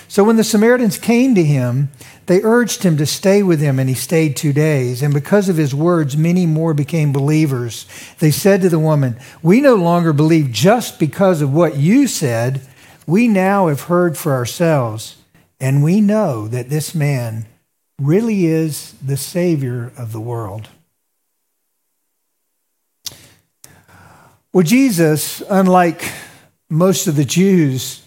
So 0.06 0.22
when 0.22 0.37
the 0.37 0.44
Samaritans 0.44 0.98
came 0.98 1.35
to 1.35 1.42
him, 1.42 1.90
they 2.26 2.42
urged 2.42 2.82
him 2.82 2.98
to 2.98 3.06
stay 3.06 3.42
with 3.42 3.61
them, 3.61 3.78
and 3.78 3.88
he 3.88 3.94
stayed 3.94 4.37
two 4.37 4.52
days. 4.52 5.02
And 5.02 5.12
because 5.12 5.48
of 5.48 5.56
his 5.56 5.74
words, 5.74 6.16
many 6.16 6.46
more 6.46 6.74
became 6.74 7.12
believers. 7.12 7.87
They 8.18 8.30
said 8.30 8.61
to 8.61 8.68
the 8.68 8.78
woman, 8.78 9.18
We 9.42 9.61
no 9.61 9.74
longer 9.74 10.12
believe 10.12 10.52
just 10.52 11.00
because 11.00 11.40
of 11.40 11.52
what 11.52 11.78
you 11.78 12.06
said. 12.06 12.61
We 13.06 13.26
now 13.26 13.68
have 13.68 13.82
heard 13.82 14.16
for 14.16 14.35
ourselves, 14.35 15.16
and 15.58 15.82
we 15.82 16.00
know 16.00 16.46
that 16.46 16.70
this 16.70 16.94
man 16.94 17.46
really 18.02 18.46
is 18.46 18.94
the 19.04 19.16
Savior 19.16 19.92
of 19.96 20.12
the 20.12 20.20
world. 20.20 20.68
Well, 24.52 24.64
Jesus, 24.64 25.42
unlike 25.48 26.12
most 26.68 27.06
of 27.06 27.16
the 27.16 27.24
Jews, 27.24 28.02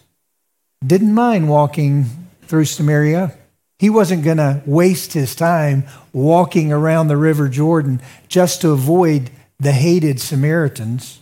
didn't 0.85 1.13
mind 1.13 1.49
walking 1.49 2.05
through 2.43 2.65
Samaria. 2.65 3.33
He 3.79 3.89
wasn't 3.89 4.23
going 4.23 4.37
to 4.37 4.61
waste 4.65 5.13
his 5.13 5.33
time 5.33 5.85
walking 6.13 6.71
around 6.71 7.07
the 7.07 7.17
River 7.17 7.49
Jordan 7.49 8.01
just 8.27 8.61
to 8.61 8.71
avoid 8.71 9.31
the 9.59 9.71
hated 9.71 10.19
Samaritans. 10.19 11.19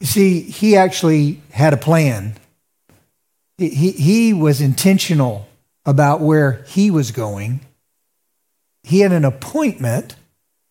You 0.00 0.06
see, 0.06 0.40
he 0.42 0.76
actually 0.76 1.40
had 1.50 1.72
a 1.72 1.78
plan. 1.78 2.34
He, 3.58 3.90
he 3.92 4.32
was 4.32 4.60
intentional 4.60 5.48
about 5.86 6.20
where 6.20 6.64
he 6.66 6.90
was 6.90 7.12
going. 7.12 7.60
He 8.82 9.00
had 9.00 9.12
an 9.12 9.24
appointment, 9.24 10.16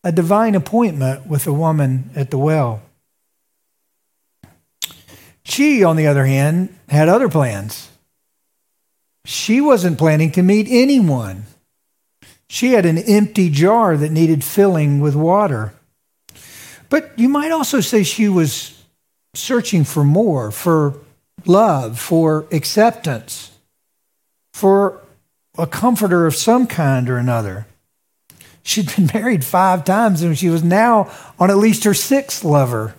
a 0.04 0.12
divine 0.12 0.54
appointment 0.54 1.26
with 1.26 1.48
a 1.48 1.54
woman 1.54 2.12
at 2.16 2.30
the 2.30 2.38
well. 2.38 2.82
She, 5.44 5.84
on 5.84 5.96
the 5.96 6.08
other 6.08 6.26
hand, 6.26 6.76
had 6.90 7.08
other 7.08 7.30
plans. 7.30 7.90
She 9.26 9.62
wasn't 9.62 9.98
planning 9.98 10.32
to 10.34 10.44
meet 10.44 10.68
anyone. 10.70 11.46
She 12.48 12.74
had 12.74 12.86
an 12.86 12.98
empty 12.98 13.50
jar 13.50 13.98
that 13.98 14.12
needed 14.12 14.44
filling 14.44 15.00
with 15.00 15.16
water. 15.16 15.74
But 16.90 17.18
you 17.18 17.30
might 17.30 17.52
also 17.52 17.80
say 17.80 18.04
she 18.04 18.30
was 18.30 18.84
searching 19.34 19.84
for 19.84 20.04
more, 20.04 20.52
for 20.52 20.96
love, 21.46 22.00
for 22.00 22.48
acceptance, 22.52 23.52
for 24.54 25.02
a 25.58 25.68
comforter 25.68 26.26
of 26.26 26.36
some 26.36 26.68
kind 26.68 27.10
or 27.10 27.18
another. 27.18 27.66
She'd 28.64 28.96
been 28.96 29.10
married 29.14 29.46
five 29.46 29.86
times 29.86 30.22
and 30.22 30.38
she 30.38 30.50
was 30.50 30.64
now 30.64 31.12
on 31.40 31.52
at 31.52 31.58
least 31.58 31.84
her 31.84 31.94
sixth 31.94 32.44
lover. 32.44 32.96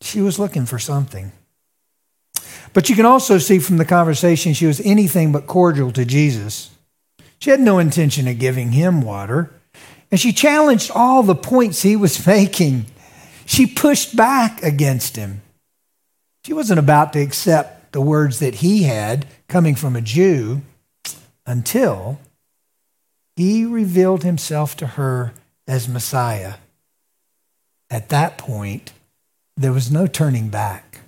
She 0.00 0.20
was 0.20 0.38
looking 0.38 0.66
for 0.66 0.78
something. 0.78 1.32
But 2.72 2.88
you 2.88 2.96
can 2.96 3.06
also 3.06 3.38
see 3.38 3.58
from 3.58 3.78
the 3.78 3.84
conversation 3.84 4.52
she 4.52 4.66
was 4.66 4.80
anything 4.82 5.32
but 5.32 5.46
cordial 5.46 5.90
to 5.92 6.04
Jesus. 6.04 6.70
She 7.38 7.50
had 7.50 7.60
no 7.60 7.78
intention 7.78 8.28
of 8.28 8.38
giving 8.38 8.72
him 8.72 9.00
water, 9.00 9.50
and 10.10 10.20
she 10.20 10.32
challenged 10.32 10.90
all 10.94 11.22
the 11.22 11.34
points 11.34 11.82
he 11.82 11.96
was 11.96 12.26
making. 12.26 12.86
She 13.46 13.66
pushed 13.66 14.16
back 14.16 14.62
against 14.62 15.16
him. 15.16 15.40
She 16.44 16.52
wasn't 16.52 16.78
about 16.78 17.12
to 17.14 17.20
accept 17.20 17.92
the 17.92 18.00
words 18.00 18.38
that 18.40 18.56
he 18.56 18.82
had 18.84 19.26
coming 19.48 19.74
from 19.74 19.96
a 19.96 20.00
Jew 20.00 20.62
until 21.48 22.20
he 23.34 23.64
revealed 23.64 24.22
himself 24.22 24.76
to 24.76 24.86
her 24.86 25.32
as 25.66 25.88
Messiah. 25.88 26.54
At 27.90 28.10
that 28.10 28.36
point, 28.36 28.92
there 29.56 29.72
was 29.72 29.90
no 29.90 30.06
turning 30.06 30.50
back. 30.50 31.00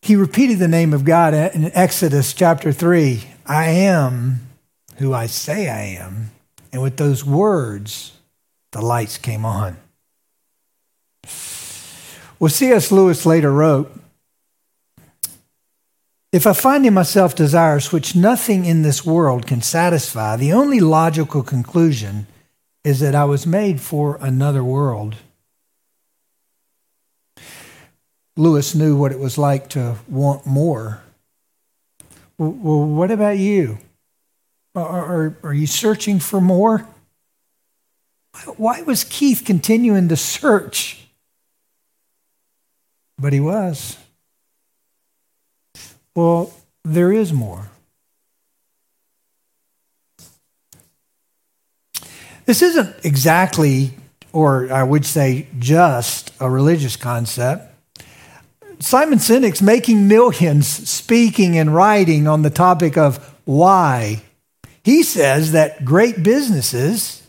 He 0.00 0.14
repeated 0.14 0.60
the 0.60 0.68
name 0.68 0.94
of 0.94 1.04
God 1.04 1.34
in 1.34 1.72
Exodus 1.74 2.32
chapter 2.32 2.70
3 2.70 3.24
I 3.44 3.66
am 3.66 4.40
who 4.98 5.12
I 5.12 5.26
say 5.26 5.68
I 5.68 6.00
am. 6.00 6.30
And 6.72 6.82
with 6.82 6.96
those 6.96 7.24
words, 7.24 8.12
the 8.70 8.80
lights 8.80 9.18
came 9.18 9.44
on. 9.44 9.76
Well, 12.38 12.50
C.S. 12.50 12.92
Lewis 12.92 13.26
later 13.26 13.50
wrote 13.50 13.92
If 16.36 16.46
I 16.46 16.52
find 16.52 16.84
in 16.84 16.92
myself 16.92 17.34
desires 17.34 17.92
which 17.92 18.14
nothing 18.14 18.66
in 18.66 18.82
this 18.82 19.06
world 19.06 19.46
can 19.46 19.62
satisfy, 19.62 20.36
the 20.36 20.52
only 20.52 20.80
logical 20.80 21.42
conclusion 21.42 22.26
is 22.84 23.00
that 23.00 23.14
I 23.14 23.24
was 23.24 23.46
made 23.46 23.80
for 23.80 24.18
another 24.20 24.62
world. 24.62 25.16
Lewis 28.36 28.74
knew 28.74 28.94
what 28.94 29.12
it 29.12 29.18
was 29.18 29.38
like 29.38 29.70
to 29.70 29.96
want 30.10 30.44
more. 30.44 31.00
Well, 32.36 32.84
what 32.84 33.10
about 33.10 33.38
you? 33.38 33.78
Are, 34.74 35.38
are, 35.42 35.54
you 35.54 35.66
searching 35.66 36.20
for 36.20 36.38
more? 36.38 36.86
Why 38.58 38.82
was 38.82 39.04
Keith 39.04 39.42
continuing 39.46 40.10
to 40.10 40.16
search? 40.16 41.08
But 43.18 43.32
he 43.32 43.40
was. 43.40 43.96
Well, 46.16 46.50
there 46.82 47.12
is 47.12 47.30
more. 47.30 47.68
This 52.46 52.62
isn't 52.62 53.04
exactly, 53.04 53.90
or 54.32 54.72
I 54.72 54.82
would 54.82 55.04
say 55.04 55.46
just, 55.58 56.32
a 56.40 56.48
religious 56.48 56.96
concept. 56.96 57.70
Simon 58.78 59.18
Sinek's 59.18 59.60
making 59.60 60.08
millions 60.08 60.66
speaking 60.66 61.58
and 61.58 61.74
writing 61.74 62.26
on 62.26 62.40
the 62.40 62.50
topic 62.50 62.96
of 62.96 63.18
why. 63.44 64.22
He 64.82 65.02
says 65.02 65.52
that 65.52 65.84
great 65.84 66.22
businesses 66.22 67.26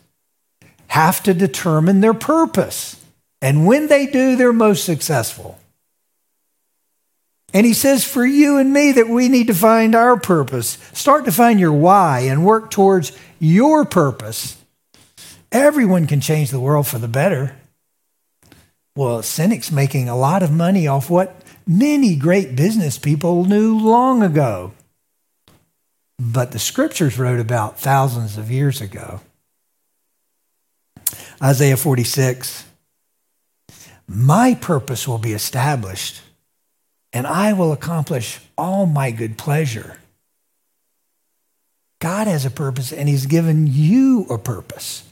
have 0.87 1.21
to 1.23 1.33
determine 1.33 1.99
their 1.99 2.13
purpose. 2.13 3.03
And 3.41 3.67
when 3.67 3.87
they 3.87 4.05
do, 4.05 4.37
they're 4.37 4.53
most 4.53 4.85
successful. 4.85 5.59
And 7.57 7.65
he 7.65 7.73
says 7.73 8.03
for 8.03 8.23
you 8.23 8.59
and 8.59 8.71
me 8.71 8.91
that 8.91 9.09
we 9.09 9.29
need 9.29 9.47
to 9.47 9.53
find 9.55 9.95
our 9.95 10.15
purpose. 10.15 10.77
Start 10.93 11.25
to 11.25 11.31
find 11.31 11.59
your 11.59 11.73
why 11.73 12.19
and 12.19 12.45
work 12.45 12.69
towards 12.69 13.17
your 13.39 13.83
purpose. 13.83 14.63
Everyone 15.51 16.05
can 16.05 16.21
change 16.21 16.51
the 16.51 16.59
world 16.59 16.85
for 16.85 16.99
the 16.99 17.07
better. 17.07 17.55
Well, 18.95 19.23
Sinek's 19.23 19.71
making 19.71 20.07
a 20.07 20.15
lot 20.15 20.43
of 20.43 20.51
money 20.51 20.85
off 20.85 21.09
what 21.09 21.35
many 21.65 22.15
great 22.15 22.55
business 22.55 22.99
people 22.99 23.43
knew 23.45 23.75
long 23.75 24.21
ago. 24.21 24.73
But 26.19 26.51
the 26.51 26.59
scriptures 26.59 27.17
wrote 27.17 27.39
about 27.39 27.79
thousands 27.79 28.37
of 28.37 28.51
years 28.51 28.81
ago. 28.81 29.21
Isaiah 31.41 31.75
46 31.75 32.65
My 34.07 34.53
purpose 34.53 35.07
will 35.07 35.17
be 35.17 35.33
established, 35.33 36.21
and 37.17 37.25
I 37.25 37.53
will 37.53 37.71
accomplish 37.71 38.39
all 38.59 38.85
my 38.85 39.09
good 39.09 39.39
pleasure. 39.39 39.97
God 41.99 42.27
has 42.27 42.45
a 42.45 42.51
purpose, 42.51 42.93
and 42.93 43.09
He's 43.09 43.25
given 43.25 43.65
you 43.65 44.27
a 44.29 44.37
purpose. 44.37 45.03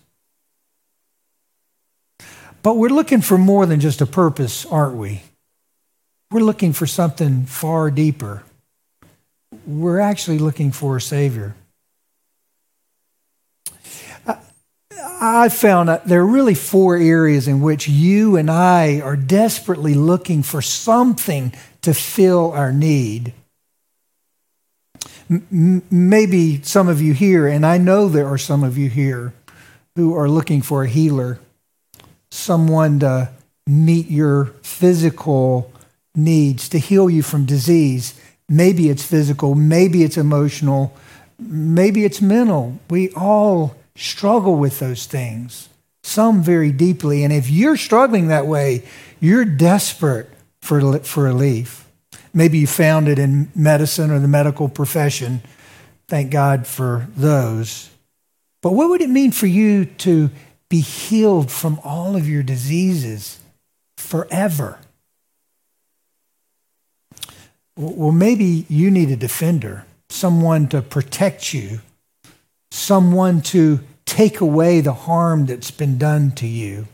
But 2.61 2.77
we're 2.77 2.89
looking 2.89 3.21
for 3.21 3.39
more 3.39 3.65
than 3.65 3.79
just 3.79 4.01
a 4.01 4.05
purpose, 4.05 4.67
aren't 4.67 4.97
we? 4.97 5.23
We're 6.29 6.41
looking 6.41 6.73
for 6.73 6.85
something 6.85 7.47
far 7.47 7.89
deeper. 7.89 8.43
We're 9.65 9.99
actually 9.99 10.37
looking 10.37 10.71
for 10.71 10.97
a 10.97 11.01
Savior. 11.01 11.55
I 15.19 15.49
found 15.49 15.89
that 15.89 16.05
there 16.05 16.21
are 16.21 16.27
really 16.27 16.53
four 16.53 16.97
areas 16.97 17.47
in 17.47 17.61
which 17.61 17.87
you 17.87 18.35
and 18.35 18.51
I 18.51 19.01
are 19.01 19.15
desperately 19.15 19.95
looking 19.95 20.43
for 20.43 20.61
something 20.61 21.51
to 21.85 21.93
fill 21.93 22.51
our 22.51 22.71
need. 22.71 23.33
Maybe 25.29 26.61
some 26.61 26.87
of 26.87 27.01
you 27.01 27.13
here, 27.13 27.47
and 27.47 27.65
I 27.65 27.77
know 27.77 28.09
there 28.09 28.27
are 28.27 28.37
some 28.37 28.63
of 28.63 28.77
you 28.77 28.89
here, 28.89 29.33
who 29.95 30.13
are 30.15 30.29
looking 30.29 30.61
for 30.61 30.83
a 30.83 30.87
healer, 30.87 31.39
someone 32.29 32.99
to 32.99 33.29
meet 33.65 34.09
your 34.09 34.45
physical 34.61 35.71
needs, 36.13 36.69
to 36.69 36.77
heal 36.77 37.09
you 37.09 37.23
from 37.23 37.45
disease. 37.45 38.19
Maybe 38.49 38.89
it's 38.89 39.03
physical, 39.03 39.55
maybe 39.55 40.03
it's 40.03 40.17
emotional, 40.17 40.93
maybe 41.39 42.05
it's 42.05 42.21
mental. 42.21 42.79
We 42.89 43.09
all 43.11 43.75
struggle 43.95 44.55
with 44.55 44.79
those 44.79 45.05
things, 45.05 45.69
some 46.03 46.43
very 46.43 46.71
deeply. 46.71 47.23
And 47.23 47.33
if 47.33 47.49
you're 47.49 47.77
struggling 47.77 48.27
that 48.27 48.45
way, 48.45 48.83
you're 49.19 49.45
desperate 49.45 50.29
for, 50.65 50.99
for 50.99 51.23
relief. 51.23 51.87
Maybe 52.33 52.57
you 52.57 52.67
found 52.67 53.07
it 53.07 53.19
in 53.19 53.51
medicine 53.55 54.11
or 54.11 54.19
the 54.19 54.27
medical 54.27 54.67
profession. 54.67 55.41
Thank 56.07 56.31
God 56.31 56.67
for 56.67 57.07
those. 57.15 57.89
But 58.61 58.73
what 58.73 58.89
would 58.89 59.01
it 59.01 59.09
mean 59.09 59.31
for 59.31 59.47
you 59.47 59.85
to 59.85 60.31
be 60.67 60.81
healed 60.81 61.51
from 61.51 61.79
all 61.83 62.15
of 62.15 62.27
your 62.27 62.43
diseases 62.43 63.39
forever? 63.97 64.79
Well, 67.77 68.11
maybe 68.11 68.65
you 68.67 68.89
need 68.89 69.11
a 69.11 69.15
defender, 69.15 69.85
someone 70.09 70.67
to 70.69 70.81
protect 70.81 71.53
you, 71.53 71.81
someone 72.71 73.41
to 73.41 73.81
take 74.05 74.39
away 74.39 74.81
the 74.81 74.93
harm 74.93 75.45
that's 75.45 75.71
been 75.71 75.97
done 75.97 76.31
to 76.31 76.47
you. 76.47 76.87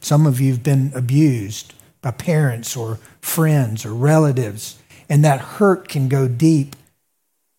Some 0.00 0.26
of 0.26 0.40
you 0.40 0.52
have 0.52 0.62
been 0.62 0.92
abused 0.94 1.74
by 2.02 2.10
parents 2.10 2.76
or 2.76 2.98
friends 3.20 3.84
or 3.84 3.94
relatives, 3.94 4.78
and 5.08 5.24
that 5.24 5.40
hurt 5.40 5.88
can 5.88 6.08
go 6.08 6.28
deep 6.28 6.76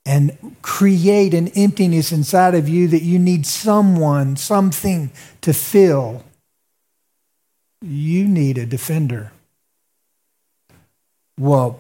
and 0.05 0.55
create 0.61 1.33
an 1.33 1.49
emptiness 1.49 2.11
inside 2.11 2.55
of 2.55 2.67
you 2.67 2.87
that 2.87 3.03
you 3.03 3.19
need 3.19 3.45
someone, 3.45 4.35
something 4.35 5.11
to 5.41 5.53
fill. 5.53 6.23
You 7.81 8.27
need 8.27 8.57
a 8.57 8.65
defender. 8.65 9.31
Well, 11.37 11.79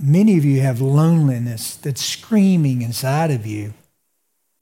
many 0.00 0.38
of 0.38 0.44
you 0.44 0.60
have 0.60 0.80
loneliness 0.80 1.74
that's 1.74 2.04
screaming 2.04 2.82
inside 2.82 3.30
of 3.30 3.46
you. 3.46 3.74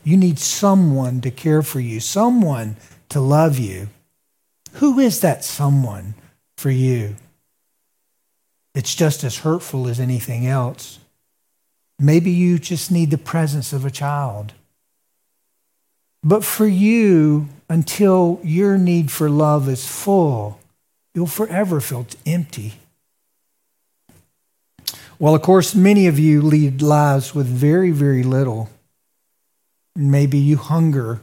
You 0.03 0.17
need 0.17 0.39
someone 0.39 1.21
to 1.23 1.31
care 1.31 1.63
for 1.63 1.81
you, 1.81 2.01
someone 2.01 2.77
to 3.11 3.21
love 3.21 3.59
you. 3.59 3.89
Who 4.75 4.99
is 4.99 5.21
that 5.21 5.45
someone 5.45 6.15
for 6.57 6.71
you? 6.71 7.17
It's 8.77 8.95
just 8.95 9.25
as 9.25 9.39
hurtful 9.39 9.89
as 9.89 9.99
anything 9.99 10.47
else. 10.47 10.99
Maybe 11.99 12.31
you 12.31 12.59
just 12.59 12.93
need 12.93 13.11
the 13.11 13.17
presence 13.17 13.73
of 13.73 13.87
a 13.87 13.91
child. 13.91 14.53
But 16.23 16.45
for 16.45 16.67
you, 16.67 17.49
until 17.71 18.39
your 18.45 18.77
need 18.77 19.11
for 19.11 19.31
love 19.31 19.67
is 19.67 19.89
full, 19.89 20.61
you'll 21.15 21.27
forever 21.27 21.81
feel 21.81 22.07
empty. 22.27 22.75
Well, 25.19 25.35
of 25.35 25.41
course, 25.41 25.75
many 25.75 26.07
of 26.07 26.19
you 26.19 26.43
lead 26.43 26.83
lives 26.83 27.35
with 27.35 27.47
very, 27.47 27.93
very 27.93 28.23
little. 28.23 28.69
Maybe 29.95 30.37
you 30.37 30.59
hunger, 30.59 31.23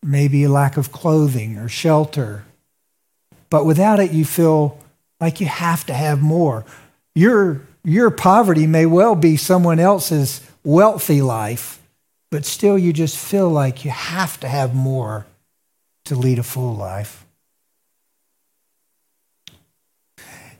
maybe 0.00 0.44
a 0.44 0.48
lack 0.48 0.76
of 0.76 0.92
clothing 0.92 1.58
or 1.58 1.68
shelter. 1.68 2.44
But 3.50 3.66
without 3.66 3.98
it, 3.98 4.12
you 4.12 4.24
feel 4.24 4.78
like 5.20 5.40
you 5.40 5.46
have 5.46 5.84
to 5.86 5.94
have 5.94 6.20
more. 6.22 6.64
Your, 7.14 7.62
your 7.84 8.10
poverty 8.10 8.66
may 8.66 8.86
well 8.86 9.14
be 9.14 9.36
someone 9.36 9.80
else's 9.80 10.40
wealthy 10.64 11.22
life, 11.22 11.80
but 12.30 12.44
still 12.44 12.78
you 12.78 12.92
just 12.92 13.16
feel 13.16 13.48
like 13.48 13.84
you 13.84 13.90
have 13.90 14.38
to 14.40 14.48
have 14.48 14.74
more 14.74 15.26
to 16.04 16.14
lead 16.14 16.38
a 16.38 16.42
full 16.42 16.74
life. 16.74 17.24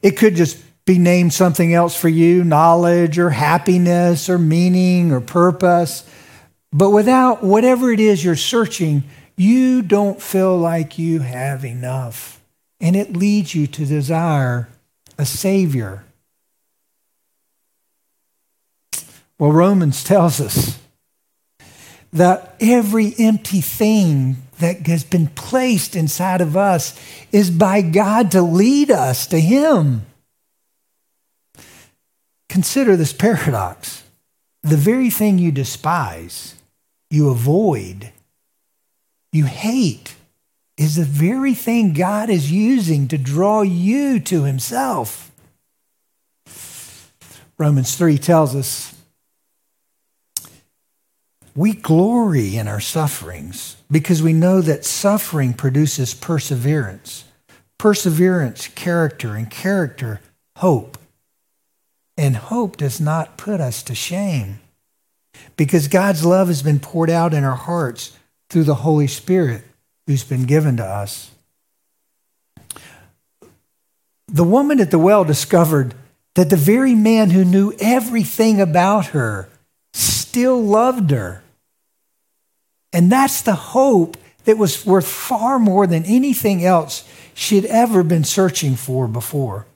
It 0.03 0.13
could 0.13 0.37
just 0.37 0.59
be 0.85 0.99
named 0.99 1.35
something 1.35 1.75
else 1.75 1.95
for 1.95 2.09
you 2.09 2.43
knowledge 2.45 3.19
or 3.19 3.29
happiness 3.29 4.31
or 4.31 4.39
meaning 4.39 5.13
or 5.13 5.21
purpose. 5.21 6.09
But 6.73 6.91
without 6.91 7.43
whatever 7.43 7.93
it 7.93 8.01
is 8.01 8.25
you're 8.25 8.37
searching, 8.37 9.05
you 9.37 9.83
don't 9.83 10.21
feel 10.21 10.57
like 10.57 10.99
you 10.99 11.21
have 11.21 11.65
enough. 11.65 12.38
And 12.81 12.95
it 12.97 13.17
leads 13.17 13.55
you 13.55 13.67
to 13.67 13.85
desire 13.85 14.69
a 15.19 15.27
Savior. 15.27 16.05
Well, 19.39 19.53
Romans 19.53 20.03
tells 20.05 20.41
us 20.41 20.79
that 22.13 22.55
every 22.61 23.15
empty 23.19 23.61
thing 23.61 24.37
that 24.59 24.87
has 24.87 25.05
been 25.05 25.29
placed 25.29 25.95
inside 25.95 26.41
of 26.41 26.57
us 26.57 26.99
is 27.31 27.51
by 27.51 27.83
God 27.83 28.31
to 28.33 28.43
lead 28.43 28.91
us 28.91 29.27
to 29.29 29.39
Him. 29.41 30.07
Consider 32.49 32.97
this 32.97 33.13
paradox. 33.13 34.03
The 34.63 34.77
very 34.77 35.11
thing 35.11 35.39
you 35.39 35.53
despise, 35.53 36.55
you 37.11 37.29
avoid, 37.31 38.11
you 39.33 39.45
hate, 39.45 40.17
is 40.79 40.95
the 40.95 41.05
very 41.05 41.55
thing 41.55 41.93
God 41.93 42.31
is 42.31 42.53
using 42.53 43.09
to 43.09 43.19
draw 43.19 43.63
you 43.63 44.21
to 44.21 44.45
Himself. 44.45 45.33
Romans 47.59 47.97
3 47.97 48.17
tells 48.17 48.55
us 48.55 48.95
we 51.57 51.73
glory 51.73 52.57
in 52.57 52.69
our 52.69 52.79
sufferings 52.79 53.77
because 53.91 54.23
we 54.23 54.33
know 54.33 54.61
that 54.61 54.85
suffering 54.85 55.53
produces 55.53 56.15
perseverance. 56.15 57.25
Perseverance, 57.79 58.69
character, 58.69 59.35
and 59.35 59.51
character, 59.51 60.21
hope. 60.57 60.97
And 62.17 62.37
hope 62.37 62.77
does 62.77 63.01
not 63.01 63.37
put 63.37 63.61
us 63.61 63.83
to 63.85 63.95
shame 63.95 64.61
because 65.57 65.89
God's 65.89 66.25
love 66.25 66.47
has 66.47 66.63
been 66.63 66.79
poured 66.79 67.11
out 67.11 67.35
in 67.35 67.43
our 67.43 67.57
hearts 67.57 68.17
through 68.51 68.65
the 68.65 68.77
Holy 68.77 69.09
Spirit 69.09 69.65
who's 70.09 70.25
been 70.25 70.47
given 70.47 70.79
to 70.79 70.85
us. 70.85 71.31
The 74.27 74.43
woman 74.43 74.81
at 74.81 74.91
the 74.91 74.99
well 74.99 75.23
discovered 75.23 75.95
that 76.35 76.49
the 76.49 76.57
very 76.57 76.95
man 76.95 77.29
who 77.29 77.45
knew 77.45 77.75
everything 77.79 78.59
about 78.59 79.09
her 79.09 79.51
still 79.93 80.63
loved 80.63 81.11
her. 81.11 81.43
And 82.91 83.13
that's 83.13 83.43
the 83.43 83.55
hope 83.55 84.17
that 84.47 84.57
was 84.57 84.87
worth 84.87 85.07
far 85.07 85.59
more 85.59 85.87
than 85.87 86.07
anything 86.07 86.65
else 86.65 87.07
she'd 87.35 87.67
ever 87.67 88.03
been 88.03 88.25
searching 88.25 88.77
for 88.77 89.07
before. 89.07 89.67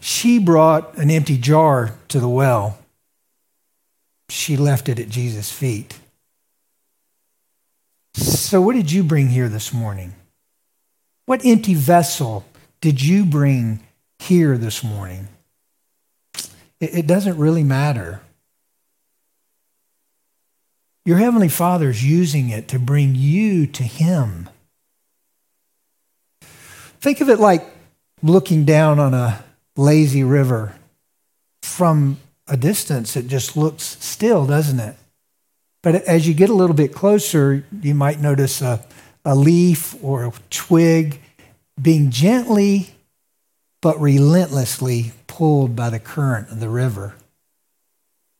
She 0.00 0.38
brought 0.38 0.96
an 0.96 1.10
empty 1.10 1.38
jar 1.38 1.96
to 2.06 2.20
the 2.20 2.28
well. 2.28 2.78
She 4.28 4.56
left 4.56 4.88
it 4.88 5.00
at 5.00 5.08
Jesus' 5.08 5.50
feet. 5.50 5.98
So, 8.16 8.62
what 8.62 8.74
did 8.74 8.90
you 8.90 9.04
bring 9.04 9.28
here 9.28 9.50
this 9.50 9.74
morning? 9.74 10.14
What 11.26 11.44
empty 11.44 11.74
vessel 11.74 12.46
did 12.80 13.02
you 13.02 13.26
bring 13.26 13.80
here 14.18 14.56
this 14.56 14.82
morning? 14.82 15.28
It, 16.80 17.06
doesn't 17.06 17.36
really 17.36 17.62
matter. 17.62 18.22
Your 21.04 21.18
Heavenly 21.18 21.48
Father 21.48 21.90
is 21.90 22.04
using 22.04 22.48
it 22.48 22.68
to 22.68 22.78
bring 22.78 23.14
you 23.14 23.66
to 23.66 23.82
Him. 23.82 24.48
Think 27.00 27.20
of 27.20 27.28
it 27.28 27.38
like 27.38 27.66
looking 28.22 28.64
down 28.64 28.98
on 28.98 29.12
a 29.12 29.44
lazy 29.76 30.24
river. 30.24 30.74
From 31.62 32.18
a 32.48 32.56
distance, 32.56 33.14
it 33.14 33.26
just 33.26 33.58
looks 33.58 33.98
still, 34.00 34.46
doesn't 34.46 34.80
it? 34.80 34.96
But 35.86 36.02
as 36.02 36.26
you 36.26 36.34
get 36.34 36.50
a 36.50 36.52
little 36.52 36.74
bit 36.74 36.92
closer, 36.92 37.64
you 37.80 37.94
might 37.94 38.18
notice 38.20 38.60
a, 38.60 38.84
a 39.24 39.36
leaf 39.36 39.94
or 40.02 40.24
a 40.24 40.32
twig 40.50 41.20
being 41.80 42.10
gently 42.10 42.90
but 43.80 44.00
relentlessly 44.00 45.12
pulled 45.28 45.76
by 45.76 45.90
the 45.90 46.00
current 46.00 46.50
of 46.50 46.58
the 46.58 46.68
river. 46.68 47.14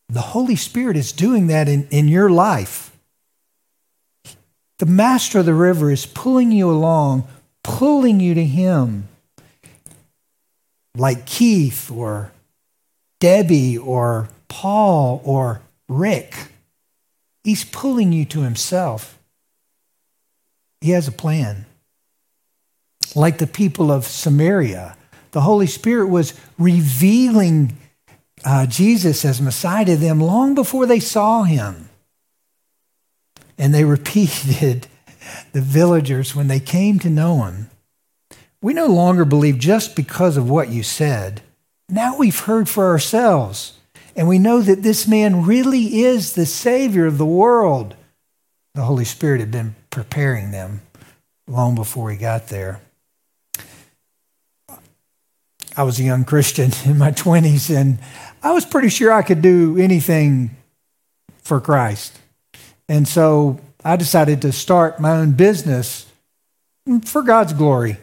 The 0.08 0.22
Holy 0.22 0.56
Spirit 0.56 0.96
is 0.96 1.12
doing 1.12 1.46
that 1.46 1.68
in, 1.68 1.86
in 1.92 2.08
your 2.08 2.28
life. 2.28 2.90
The 4.80 4.86
master 4.86 5.38
of 5.38 5.46
the 5.46 5.54
river 5.54 5.92
is 5.92 6.04
pulling 6.04 6.50
you 6.50 6.68
along, 6.68 7.28
pulling 7.62 8.18
you 8.18 8.34
to 8.34 8.44
Him. 8.44 9.06
Like 10.96 11.26
Keith 11.26 11.92
or 11.92 12.32
Debbie 13.20 13.78
or 13.78 14.30
Paul 14.48 15.22
or 15.24 15.60
Rick. 15.86 16.34
He's 17.46 17.64
pulling 17.64 18.12
you 18.12 18.24
to 18.24 18.40
Himself. 18.40 19.20
He 20.80 20.90
has 20.90 21.06
a 21.06 21.12
plan. 21.12 21.64
Like 23.14 23.38
the 23.38 23.46
people 23.46 23.92
of 23.92 24.04
Samaria, 24.04 24.96
the 25.30 25.42
Holy 25.42 25.68
Spirit 25.68 26.08
was 26.08 26.34
revealing 26.58 27.76
uh, 28.44 28.66
Jesus 28.66 29.24
as 29.24 29.40
Messiah 29.40 29.84
to 29.84 29.96
them 29.96 30.20
long 30.20 30.56
before 30.56 30.86
they 30.86 30.98
saw 30.98 31.44
him. 31.44 31.88
And 33.56 33.72
they 33.72 33.84
repeated 33.96 34.88
the 35.52 35.60
villagers, 35.60 36.34
when 36.34 36.48
they 36.48 36.58
came 36.58 36.98
to 36.98 37.08
know 37.08 37.44
him, 37.44 37.70
we 38.60 38.74
no 38.74 38.86
longer 38.86 39.24
believe 39.24 39.60
just 39.60 39.94
because 39.94 40.36
of 40.36 40.50
what 40.50 40.70
you 40.70 40.82
said. 40.82 41.42
Now 41.88 42.18
we've 42.18 42.40
heard 42.40 42.68
for 42.68 42.86
ourselves, 42.86 43.74
and 44.16 44.26
we 44.26 44.38
know 44.38 44.62
that 44.62 44.82
this 44.82 45.06
man 45.06 45.44
really 45.44 46.00
is 46.00 46.32
the 46.32 46.46
Savior 46.46 47.06
of 47.06 47.18
the 47.18 47.26
world. 47.26 47.94
The 48.74 48.82
Holy 48.82 49.04
Spirit 49.04 49.40
had 49.40 49.50
been 49.50 49.76
preparing 49.90 50.50
them 50.50 50.80
long 51.46 51.74
before 51.74 52.10
he 52.10 52.16
got 52.16 52.48
there. 52.48 52.80
I 55.76 55.82
was 55.82 56.00
a 56.00 56.04
young 56.04 56.24
Christian 56.24 56.70
in 56.90 56.96
my 56.96 57.12
20s, 57.12 57.74
and 57.74 57.98
I 58.42 58.52
was 58.52 58.64
pretty 58.64 58.88
sure 58.88 59.12
I 59.12 59.22
could 59.22 59.42
do 59.42 59.76
anything 59.78 60.56
for 61.42 61.60
Christ. 61.60 62.18
And 62.88 63.06
so 63.06 63.60
I 63.84 63.96
decided 63.96 64.42
to 64.42 64.52
start 64.52 64.98
my 64.98 65.12
own 65.12 65.32
business 65.32 66.06
for 67.04 67.22
God's 67.22 67.52
glory. 67.52 67.98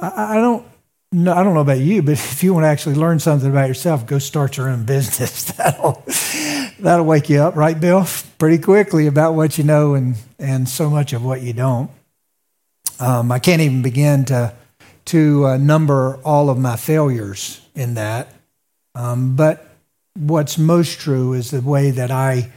I, 0.00 0.34
don't 0.36 0.66
know, 1.14 1.32
I 1.32 1.42
don't 1.42 1.54
know 1.54 1.60
about 1.60 1.80
you, 1.80 2.02
but 2.02 2.12
if 2.12 2.42
you 2.42 2.54
want 2.54 2.64
to 2.64 2.68
actually 2.68 2.96
learn 2.96 3.18
something 3.18 3.50
about 3.50 3.68
yourself, 3.68 4.06
go 4.06 4.18
start 4.18 4.56
your 4.56 4.68
own 4.68 4.84
business. 4.84 5.44
that'll 5.52 6.02
that'll 6.78 7.06
wake 7.06 7.30
you 7.30 7.40
up, 7.40 7.56
right, 7.56 7.78
Bill? 7.78 8.06
Pretty 8.38 8.62
quickly 8.62 9.06
about 9.06 9.34
what 9.34 9.58
you 9.58 9.64
know 9.64 9.94
and 9.94 10.16
and 10.38 10.68
so 10.68 10.90
much 10.90 11.12
of 11.12 11.24
what 11.24 11.42
you 11.42 11.52
don't. 11.52 11.90
Um, 13.00 13.32
I 13.32 13.38
can't 13.38 13.62
even 13.62 13.82
begin 13.82 14.24
to 14.26 14.54
to 15.06 15.46
uh, 15.46 15.56
number 15.56 16.18
all 16.24 16.50
of 16.50 16.58
my 16.58 16.76
failures 16.76 17.60
in 17.74 17.94
that. 17.94 18.28
Um, 18.94 19.36
but 19.36 19.68
what's 20.14 20.56
most 20.56 21.00
true 21.00 21.32
is 21.32 21.50
the 21.50 21.60
way 21.60 21.90
that 21.90 22.10
I 22.10 22.52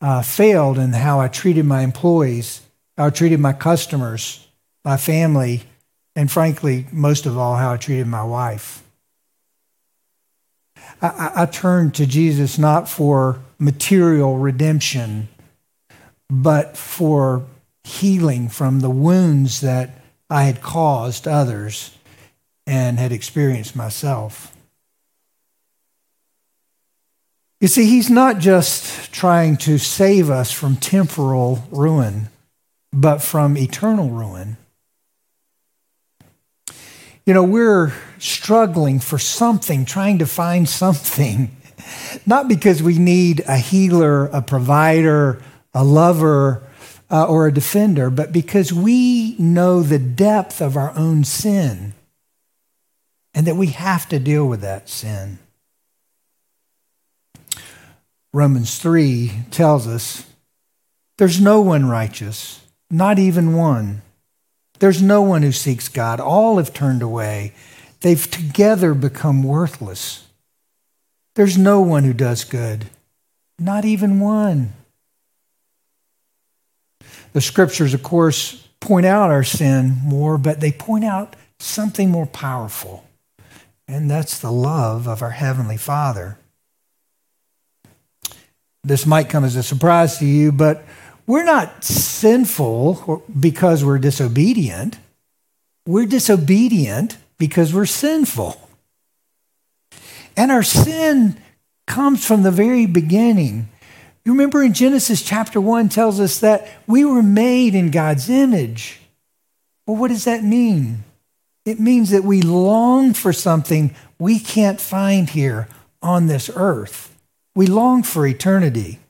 uh, 0.00 0.22
failed 0.22 0.78
and 0.78 0.94
how 0.94 1.20
I 1.20 1.28
treated 1.28 1.64
my 1.64 1.82
employees, 1.82 2.60
how 2.96 3.06
I 3.06 3.10
treated 3.10 3.40
my 3.40 3.52
customers, 3.52 4.46
my 4.84 4.96
family, 4.96 5.62
and 6.16 6.32
frankly, 6.32 6.86
most 6.90 7.26
of 7.26 7.36
all, 7.36 7.56
how 7.56 7.74
I 7.74 7.76
treated 7.76 8.06
my 8.06 8.24
wife. 8.24 8.82
I, 11.02 11.08
I, 11.08 11.42
I 11.42 11.46
turned 11.46 11.94
to 11.96 12.06
Jesus 12.06 12.58
not 12.58 12.88
for 12.88 13.40
material 13.58 14.38
redemption, 14.38 15.28
but 16.30 16.76
for 16.76 17.44
healing 17.84 18.48
from 18.48 18.80
the 18.80 18.90
wounds 18.90 19.60
that 19.60 19.90
I 20.30 20.44
had 20.44 20.62
caused 20.62 21.28
others 21.28 21.96
and 22.66 22.98
had 22.98 23.12
experienced 23.12 23.76
myself. 23.76 24.56
You 27.60 27.68
see, 27.68 27.86
he's 27.86 28.10
not 28.10 28.38
just 28.38 29.12
trying 29.12 29.56
to 29.58 29.78
save 29.78 30.30
us 30.30 30.50
from 30.50 30.76
temporal 30.76 31.64
ruin, 31.70 32.28
but 32.92 33.22
from 33.22 33.56
eternal 33.56 34.10
ruin. 34.10 34.56
You 37.26 37.34
know, 37.34 37.42
we're 37.42 37.92
struggling 38.18 39.00
for 39.00 39.18
something, 39.18 39.84
trying 39.84 40.20
to 40.20 40.26
find 40.26 40.68
something, 40.68 41.54
not 42.26 42.46
because 42.46 42.82
we 42.84 42.98
need 42.98 43.42
a 43.48 43.58
healer, 43.58 44.26
a 44.26 44.40
provider, 44.40 45.42
a 45.74 45.82
lover, 45.82 46.62
uh, 47.10 47.26
or 47.26 47.46
a 47.46 47.52
defender, 47.52 48.10
but 48.10 48.32
because 48.32 48.72
we 48.72 49.36
know 49.38 49.82
the 49.82 49.98
depth 49.98 50.60
of 50.60 50.76
our 50.76 50.96
own 50.96 51.24
sin 51.24 51.94
and 53.34 53.46
that 53.46 53.56
we 53.56 53.68
have 53.68 54.08
to 54.08 54.18
deal 54.18 54.46
with 54.46 54.60
that 54.60 54.88
sin. 54.88 55.38
Romans 58.32 58.78
3 58.78 59.32
tells 59.50 59.86
us 59.86 60.26
there's 61.18 61.40
no 61.40 61.60
one 61.60 61.88
righteous, 61.88 62.62
not 62.90 63.18
even 63.18 63.54
one. 63.54 64.02
There's 64.78 65.02
no 65.02 65.22
one 65.22 65.42
who 65.42 65.52
seeks 65.52 65.88
God. 65.88 66.20
All 66.20 66.58
have 66.58 66.72
turned 66.72 67.02
away. 67.02 67.52
They've 68.00 68.30
together 68.30 68.94
become 68.94 69.42
worthless. 69.42 70.26
There's 71.34 71.58
no 71.58 71.80
one 71.80 72.04
who 72.04 72.12
does 72.12 72.44
good, 72.44 72.86
not 73.58 73.84
even 73.84 74.20
one. 74.20 74.72
The 77.32 77.40
scriptures, 77.40 77.92
of 77.94 78.02
course, 78.02 78.66
point 78.80 79.06
out 79.06 79.30
our 79.30 79.44
sin 79.44 79.96
more, 80.02 80.38
but 80.38 80.60
they 80.60 80.72
point 80.72 81.04
out 81.04 81.36
something 81.58 82.10
more 82.10 82.26
powerful, 82.26 83.04
and 83.86 84.10
that's 84.10 84.38
the 84.38 84.52
love 84.52 85.06
of 85.06 85.22
our 85.22 85.30
Heavenly 85.30 85.76
Father 85.76 86.38
this 88.86 89.04
might 89.04 89.28
come 89.28 89.44
as 89.44 89.56
a 89.56 89.64
surprise 89.64 90.18
to 90.18 90.24
you, 90.24 90.52
but 90.52 90.84
we're 91.26 91.44
not 91.44 91.84
sinful 91.84 93.24
because 93.38 93.84
we're 93.84 93.98
disobedient. 93.98 94.98
We're 95.86 96.06
disobedient 96.06 97.16
because 97.38 97.74
we're 97.74 97.86
sinful. 97.86 98.60
And 100.36 100.52
our 100.52 100.62
sin 100.62 101.36
comes 101.86 102.26
from 102.26 102.42
the 102.42 102.50
very 102.50 102.86
beginning. 102.86 103.68
You 104.24 104.32
remember 104.32 104.62
in 104.62 104.74
Genesis 104.74 105.22
chapter 105.22 105.60
1 105.60 105.88
tells 105.88 106.20
us 106.20 106.40
that 106.40 106.68
we 106.86 107.04
were 107.04 107.22
made 107.22 107.74
in 107.74 107.90
God's 107.90 108.28
image. 108.28 109.00
Well, 109.86 109.96
what 109.96 110.08
does 110.08 110.24
that 110.24 110.42
mean? 110.42 111.04
It 111.64 111.80
means 111.80 112.10
that 112.10 112.24
we 112.24 112.42
long 112.42 113.12
for 113.12 113.32
something 113.32 113.94
we 114.18 114.38
can't 114.38 114.80
find 114.80 115.30
here 115.30 115.68
on 116.02 116.26
this 116.26 116.50
earth. 116.54 117.16
We 117.54 117.66
long 117.66 118.02
for 118.02 118.26
eternity. 118.26 119.00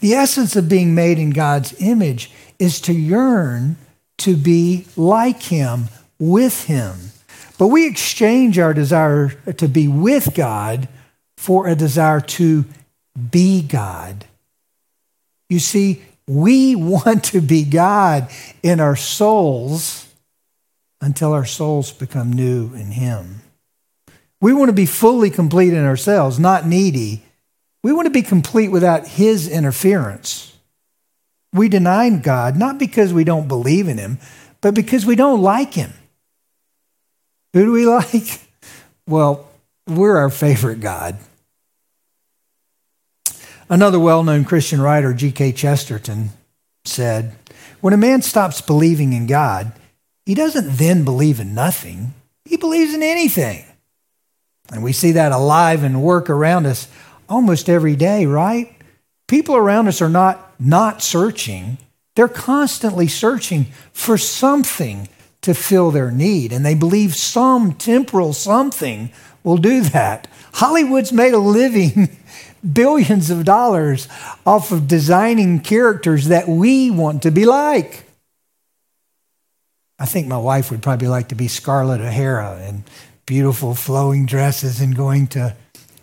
The 0.00 0.14
essence 0.14 0.56
of 0.56 0.68
being 0.68 0.94
made 0.94 1.18
in 1.18 1.30
God's 1.30 1.74
image 1.80 2.30
is 2.58 2.80
to 2.82 2.92
yearn 2.92 3.76
to 4.18 4.36
be 4.36 4.86
like 4.96 5.42
Him, 5.42 5.86
with 6.18 6.64
Him. 6.64 6.94
But 7.58 7.68
we 7.68 7.86
exchange 7.86 8.58
our 8.58 8.74
desire 8.74 9.28
to 9.28 9.68
be 9.68 9.88
with 9.88 10.34
God 10.34 10.88
for 11.36 11.66
a 11.66 11.74
desire 11.74 12.20
to 12.20 12.64
be 13.30 13.62
God. 13.62 14.24
You 15.48 15.58
see, 15.58 16.02
we 16.26 16.74
want 16.76 17.24
to 17.24 17.40
be 17.40 17.64
God 17.64 18.28
in 18.62 18.80
our 18.80 18.96
souls 18.96 20.06
until 21.00 21.32
our 21.32 21.44
souls 21.44 21.92
become 21.92 22.32
new 22.32 22.72
in 22.74 22.90
Him. 22.92 23.42
We 24.40 24.52
want 24.52 24.68
to 24.68 24.74
be 24.74 24.86
fully 24.86 25.30
complete 25.30 25.72
in 25.72 25.84
ourselves, 25.84 26.38
not 26.38 26.66
needy, 26.66 27.22
we 27.86 27.92
want 27.92 28.06
to 28.06 28.10
be 28.10 28.22
complete 28.22 28.72
without 28.72 29.06
His 29.06 29.46
interference. 29.46 30.52
We 31.52 31.68
deny 31.68 32.10
God 32.10 32.56
not 32.56 32.78
because 32.78 33.12
we 33.12 33.22
don't 33.22 33.46
believe 33.46 33.86
in 33.86 33.96
Him, 33.96 34.18
but 34.60 34.74
because 34.74 35.06
we 35.06 35.14
don't 35.14 35.40
like 35.40 35.74
Him. 35.74 35.92
Who 37.52 37.64
do 37.64 37.70
we 37.70 37.86
like? 37.86 38.40
Well, 39.06 39.48
we're 39.86 40.16
our 40.16 40.30
favorite 40.30 40.80
God. 40.80 41.16
Another 43.70 44.00
well 44.00 44.24
known 44.24 44.44
Christian 44.44 44.80
writer, 44.80 45.14
G.K. 45.14 45.52
Chesterton, 45.52 46.30
said 46.84 47.36
When 47.80 47.94
a 47.94 47.96
man 47.96 48.20
stops 48.20 48.60
believing 48.60 49.12
in 49.12 49.28
God, 49.28 49.70
he 50.24 50.34
doesn't 50.34 50.76
then 50.76 51.04
believe 51.04 51.38
in 51.38 51.54
nothing, 51.54 52.14
he 52.44 52.56
believes 52.56 52.94
in 52.94 53.04
anything. 53.04 53.64
And 54.72 54.82
we 54.82 54.92
see 54.92 55.12
that 55.12 55.30
alive 55.30 55.84
and 55.84 56.02
work 56.02 56.28
around 56.28 56.66
us 56.66 56.88
almost 57.28 57.68
every 57.68 57.96
day, 57.96 58.26
right? 58.26 58.74
People 59.28 59.56
around 59.56 59.88
us 59.88 60.00
are 60.00 60.08
not 60.08 60.54
not 60.60 61.02
searching. 61.02 61.78
They're 62.14 62.28
constantly 62.28 63.08
searching 63.08 63.66
for 63.92 64.16
something 64.16 65.08
to 65.42 65.54
fill 65.54 65.90
their 65.90 66.10
need, 66.10 66.52
and 66.52 66.64
they 66.64 66.74
believe 66.74 67.14
some 67.14 67.74
temporal 67.74 68.32
something 68.32 69.10
will 69.44 69.58
do 69.58 69.82
that. 69.82 70.26
Hollywood's 70.54 71.12
made 71.12 71.34
a 71.34 71.38
living 71.38 72.16
billions 72.72 73.30
of 73.30 73.44
dollars 73.44 74.08
off 74.44 74.72
of 74.72 74.88
designing 74.88 75.60
characters 75.60 76.28
that 76.28 76.48
we 76.48 76.90
want 76.90 77.22
to 77.22 77.30
be 77.30 77.44
like. 77.44 78.04
I 79.98 80.06
think 80.06 80.26
my 80.26 80.38
wife 80.38 80.70
would 80.70 80.82
probably 80.82 81.08
like 81.08 81.28
to 81.28 81.34
be 81.34 81.48
Scarlett 81.48 82.00
O'Hara 82.00 82.66
in 82.68 82.84
beautiful 83.24 83.74
flowing 83.74 84.26
dresses 84.26 84.80
and 84.80 84.96
going 84.96 85.26
to 85.28 85.56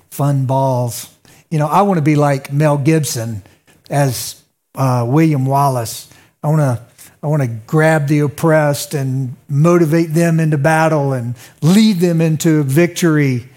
fun 0.09 0.45
balls 0.45 1.12
you 1.54 1.60
know, 1.60 1.68
I 1.68 1.84
want 1.84 1.99
to 1.99 2.01
be 2.01 2.16
like 2.16 2.51
Mel 2.51 2.80
Gibson 2.80 3.43
as 3.88 4.41
uh, 4.74 5.06
William 5.08 5.45
Wallace. 5.45 6.12
I 6.41 6.47
want 6.47 6.62
to 6.62 6.82
I 7.22 7.28
want 7.28 7.43
to 7.43 7.47
grab 7.47 8.08
the 8.08 8.22
oppressed 8.22 8.95
and 8.95 9.36
motivate 9.47 10.16
them 10.16 10.39
into 10.39 10.58
battle 10.58 11.14
and 11.14 11.36
lead 11.62 11.97
them 11.97 12.22
into 12.22 12.64
victory. 12.64 13.47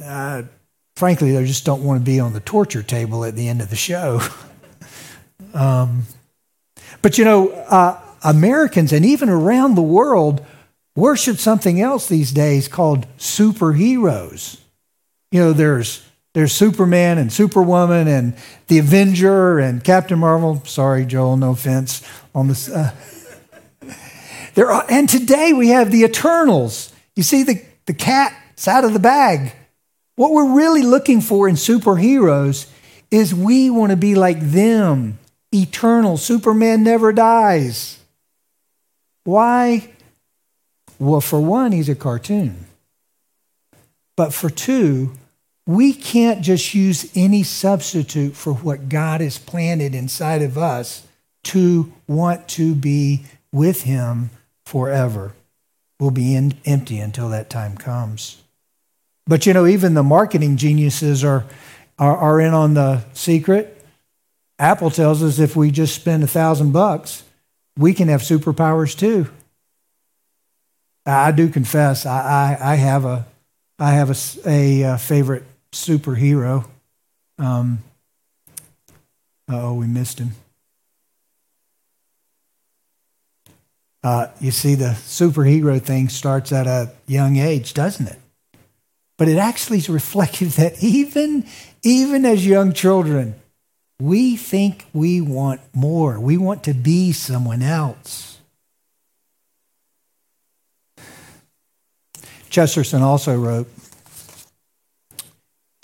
Uh, 0.00 0.44
frankly, 0.94 1.36
I 1.36 1.44
just 1.44 1.64
don't 1.64 1.82
want 1.82 2.00
to 2.00 2.04
be 2.04 2.20
on 2.20 2.32
the 2.32 2.38
torture 2.38 2.84
table 2.84 3.24
at 3.24 3.34
the 3.34 3.48
end 3.48 3.60
of 3.60 3.70
the 3.70 3.76
show. 3.76 4.20
um, 5.54 6.04
but 7.02 7.18
you 7.18 7.24
know, 7.24 7.50
uh, 7.50 8.00
Americans 8.22 8.92
and 8.92 9.04
even 9.04 9.28
around 9.28 9.74
the 9.74 9.82
world 9.82 10.46
worship 10.94 11.38
something 11.38 11.80
else 11.80 12.06
these 12.06 12.30
days 12.30 12.68
called 12.68 13.04
superheroes. 13.18 14.60
You 15.32 15.40
know, 15.40 15.52
there's 15.52 16.07
There's 16.34 16.52
Superman 16.52 17.18
and 17.18 17.32
Superwoman 17.32 18.06
and 18.06 18.34
the 18.66 18.78
Avenger 18.78 19.58
and 19.58 19.82
Captain 19.82 20.18
Marvel. 20.18 20.62
Sorry, 20.64 21.06
Joel, 21.06 21.36
no 21.36 21.50
offense 21.52 22.06
on 22.34 22.48
this. 22.48 22.68
Uh, 22.68 22.94
there 24.54 24.70
are, 24.70 24.84
and 24.88 25.08
today 25.08 25.52
we 25.52 25.68
have 25.68 25.90
the 25.90 26.04
Eternals. 26.04 26.92
You 27.16 27.22
see, 27.22 27.42
the, 27.42 27.64
the 27.86 27.94
cat's 27.94 28.68
out 28.68 28.84
of 28.84 28.92
the 28.92 28.98
bag. 28.98 29.52
What 30.16 30.32
we're 30.32 30.54
really 30.54 30.82
looking 30.82 31.20
for 31.20 31.48
in 31.48 31.54
superheroes 31.54 32.70
is 33.10 33.34
we 33.34 33.70
want 33.70 33.90
to 33.90 33.96
be 33.96 34.14
like 34.14 34.40
them, 34.40 35.18
eternal. 35.52 36.16
Superman 36.16 36.82
never 36.82 37.12
dies. 37.12 37.98
Why? 39.24 39.90
Well, 40.98 41.20
for 41.20 41.40
one, 41.40 41.72
he's 41.72 41.88
a 41.88 41.94
cartoon. 41.94 42.66
But 44.16 44.34
for 44.34 44.50
two, 44.50 45.12
we 45.68 45.92
can't 45.92 46.40
just 46.40 46.72
use 46.72 47.12
any 47.14 47.42
substitute 47.42 48.34
for 48.34 48.54
what 48.54 48.88
God 48.88 49.20
has 49.20 49.36
planted 49.36 49.94
inside 49.94 50.40
of 50.40 50.56
us 50.56 51.06
to 51.44 51.92
want 52.06 52.48
to 52.48 52.74
be 52.74 53.24
with 53.52 53.82
Him 53.82 54.30
forever. 54.64 55.34
We'll 56.00 56.10
be 56.10 56.34
in, 56.34 56.54
empty 56.64 56.98
until 56.98 57.28
that 57.28 57.50
time 57.50 57.76
comes. 57.76 58.42
But 59.26 59.44
you 59.44 59.52
know, 59.52 59.66
even 59.66 59.92
the 59.92 60.02
marketing 60.02 60.56
geniuses 60.56 61.22
are, 61.22 61.44
are, 61.98 62.16
are 62.16 62.40
in 62.40 62.54
on 62.54 62.72
the 62.72 63.04
secret. 63.12 63.84
Apple 64.58 64.90
tells 64.90 65.22
us 65.22 65.38
if 65.38 65.54
we 65.54 65.70
just 65.70 65.94
spend 65.94 66.24
a 66.24 66.26
thousand 66.26 66.72
bucks, 66.72 67.24
we 67.76 67.92
can 67.92 68.08
have 68.08 68.22
superpowers 68.22 68.98
too. 68.98 69.28
I 71.04 71.30
do 71.30 71.50
confess, 71.50 72.06
I, 72.06 72.56
I, 72.58 72.72
I 72.72 72.74
have 72.76 73.04
a, 73.04 73.26
I 73.78 73.90
have 73.90 74.08
a, 74.08 74.48
a, 74.48 74.82
a 74.94 74.98
favorite 74.98 75.44
superhero. 75.72 76.66
Um, 77.38 77.78
oh, 79.48 79.74
we 79.74 79.86
missed 79.86 80.18
him. 80.18 80.32
Uh, 84.02 84.28
you 84.40 84.50
see, 84.50 84.74
the 84.74 84.96
superhero 85.04 85.80
thing 85.82 86.08
starts 86.08 86.52
at 86.52 86.66
a 86.66 86.92
young 87.06 87.36
age, 87.36 87.74
doesn't 87.74 88.06
it? 88.06 88.18
But 89.16 89.28
it 89.28 89.38
actually 89.38 89.78
is 89.78 89.88
reflective 89.88 90.56
that 90.56 90.82
even, 90.82 91.44
even 91.82 92.24
as 92.24 92.46
young 92.46 92.72
children, 92.72 93.34
we 94.00 94.36
think 94.36 94.86
we 94.92 95.20
want 95.20 95.60
more. 95.74 96.20
We 96.20 96.36
want 96.36 96.62
to 96.64 96.74
be 96.74 97.12
someone 97.12 97.62
else. 97.62 98.38
Chesterton 102.48 103.02
also 103.02 103.36
wrote 103.36 103.68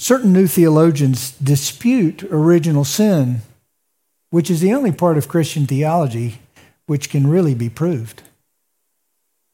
Certain 0.04 0.34
new 0.34 0.46
theologians 0.46 1.30
dispute 1.38 2.24
original 2.24 2.84
sin, 2.84 3.40
which 4.28 4.50
is 4.50 4.60
the 4.60 4.74
only 4.74 4.92
part 4.92 5.16
of 5.16 5.28
Christian 5.28 5.66
theology 5.66 6.40
which 6.84 7.08
can 7.08 7.26
really 7.26 7.54
be 7.54 7.70
proved. 7.70 8.22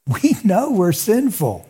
We 0.09 0.35
know 0.43 0.73
we're 0.73 0.91
sinful. 0.91 1.69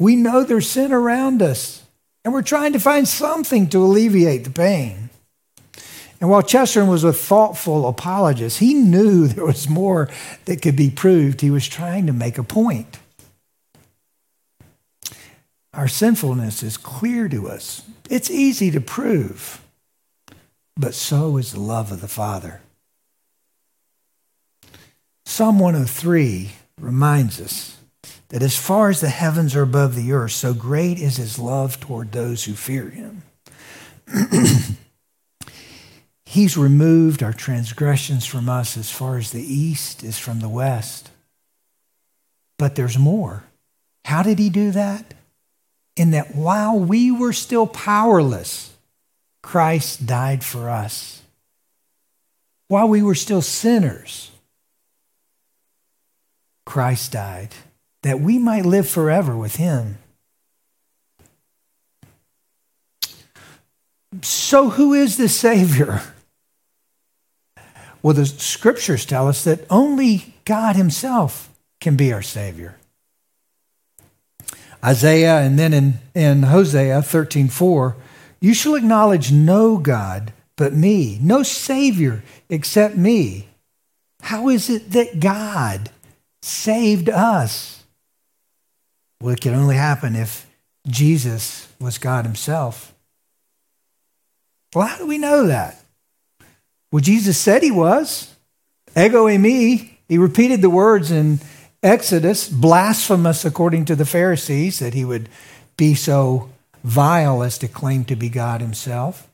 We 0.00 0.16
know 0.16 0.42
there's 0.42 0.68
sin 0.68 0.90
around 0.92 1.40
us, 1.40 1.84
and 2.24 2.34
we're 2.34 2.42
trying 2.42 2.72
to 2.72 2.80
find 2.80 3.06
something 3.06 3.68
to 3.68 3.78
alleviate 3.84 4.42
the 4.42 4.50
pain. 4.50 5.10
And 6.20 6.28
while 6.28 6.42
Chesterton 6.42 6.90
was 6.90 7.04
a 7.04 7.12
thoughtful 7.12 7.86
apologist, 7.86 8.58
he 8.58 8.74
knew 8.74 9.28
there 9.28 9.46
was 9.46 9.68
more 9.68 10.10
that 10.46 10.62
could 10.62 10.74
be 10.74 10.90
proved. 10.90 11.42
He 11.42 11.50
was 11.52 11.68
trying 11.68 12.08
to 12.08 12.12
make 12.12 12.38
a 12.38 12.42
point. 12.42 12.98
Our 15.80 15.88
sinfulness 15.88 16.62
is 16.62 16.76
clear 16.76 17.26
to 17.30 17.48
us, 17.48 17.80
it's 18.10 18.30
easy 18.30 18.70
to 18.72 18.82
prove, 18.82 19.64
but 20.76 20.92
so 20.92 21.38
is 21.38 21.52
the 21.52 21.60
love 21.60 21.90
of 21.90 22.02
the 22.02 22.06
Father. 22.06 22.60
Psalm 25.24 25.58
103 25.58 26.50
reminds 26.78 27.40
us 27.40 27.78
that 28.28 28.42
as 28.42 28.58
far 28.58 28.90
as 28.90 29.00
the 29.00 29.08
heavens 29.08 29.56
are 29.56 29.62
above 29.62 29.94
the 29.94 30.12
earth, 30.12 30.32
so 30.32 30.52
great 30.52 30.98
is 30.98 31.16
his 31.16 31.38
love 31.38 31.80
toward 31.80 32.12
those 32.12 32.44
who 32.44 32.52
fear 32.52 32.90
him. 32.90 33.22
He's 36.26 36.58
removed 36.58 37.22
our 37.22 37.32
transgressions 37.32 38.26
from 38.26 38.50
us 38.50 38.76
as 38.76 38.90
far 38.90 39.16
as 39.16 39.30
the 39.30 39.40
east 39.42 40.04
is 40.04 40.18
from 40.18 40.40
the 40.40 40.48
west. 40.50 41.08
But 42.58 42.74
there's 42.74 42.98
more. 42.98 43.44
How 44.04 44.22
did 44.22 44.38
he 44.38 44.50
do 44.50 44.72
that? 44.72 45.14
In 46.00 46.12
that 46.12 46.34
while 46.34 46.78
we 46.78 47.12
were 47.12 47.34
still 47.34 47.66
powerless, 47.66 48.72
Christ 49.42 50.06
died 50.06 50.42
for 50.42 50.70
us. 50.70 51.20
While 52.68 52.88
we 52.88 53.02
were 53.02 53.14
still 53.14 53.42
sinners, 53.42 54.30
Christ 56.64 57.12
died, 57.12 57.50
that 58.00 58.18
we 58.18 58.38
might 58.38 58.64
live 58.64 58.88
forever 58.88 59.36
with 59.36 59.56
him. 59.56 59.98
So, 64.22 64.70
who 64.70 64.94
is 64.94 65.18
the 65.18 65.28
Savior? 65.28 66.00
Well, 68.02 68.14
the 68.14 68.24
scriptures 68.24 69.04
tell 69.04 69.28
us 69.28 69.44
that 69.44 69.66
only 69.68 70.34
God 70.46 70.76
Himself 70.76 71.50
can 71.78 71.94
be 71.96 72.10
our 72.10 72.22
Savior. 72.22 72.79
Isaiah 74.84 75.40
and 75.40 75.58
then 75.58 75.72
in, 75.72 75.94
in 76.14 76.42
Hosea 76.44 77.02
13 77.02 77.48
4, 77.48 77.96
you 78.40 78.54
shall 78.54 78.74
acknowledge 78.74 79.30
no 79.32 79.76
God 79.76 80.32
but 80.56 80.72
me, 80.72 81.18
no 81.22 81.42
Savior 81.42 82.22
except 82.48 82.96
me. 82.96 83.48
How 84.22 84.48
is 84.48 84.68
it 84.68 84.90
that 84.92 85.20
God 85.20 85.90
saved 86.42 87.08
us. 87.08 87.84
Well, 89.20 89.34
it 89.34 89.40
could 89.40 89.52
only 89.52 89.76
happen 89.76 90.16
if 90.16 90.46
Jesus 90.86 91.68
was 91.78 91.98
God 91.98 92.24
Himself. 92.24 92.94
Well, 94.74 94.86
how 94.86 94.98
do 94.98 95.06
we 95.06 95.18
know 95.18 95.46
that? 95.46 95.82
Well, 96.90 97.00
Jesus 97.00 97.38
said 97.38 97.62
He 97.62 97.70
was. 97.70 98.34
Ego 98.96 99.26
eimi, 99.26 99.90
He 100.08 100.18
repeated 100.18 100.62
the 100.62 100.70
words 100.70 101.10
in 101.10 101.38
Exodus, 101.82 102.48
blasphemous 102.48 103.44
according 103.44 103.86
to 103.86 103.96
the 103.96 104.06
Pharisees, 104.06 104.78
that 104.80 104.94
He 104.94 105.04
would 105.04 105.28
be 105.76 105.94
so 105.94 106.50
vile 106.84 107.42
as 107.42 107.58
to 107.58 107.68
claim 107.68 108.04
to 108.04 108.16
be 108.16 108.28
God 108.28 108.60
Himself. 108.60 109.28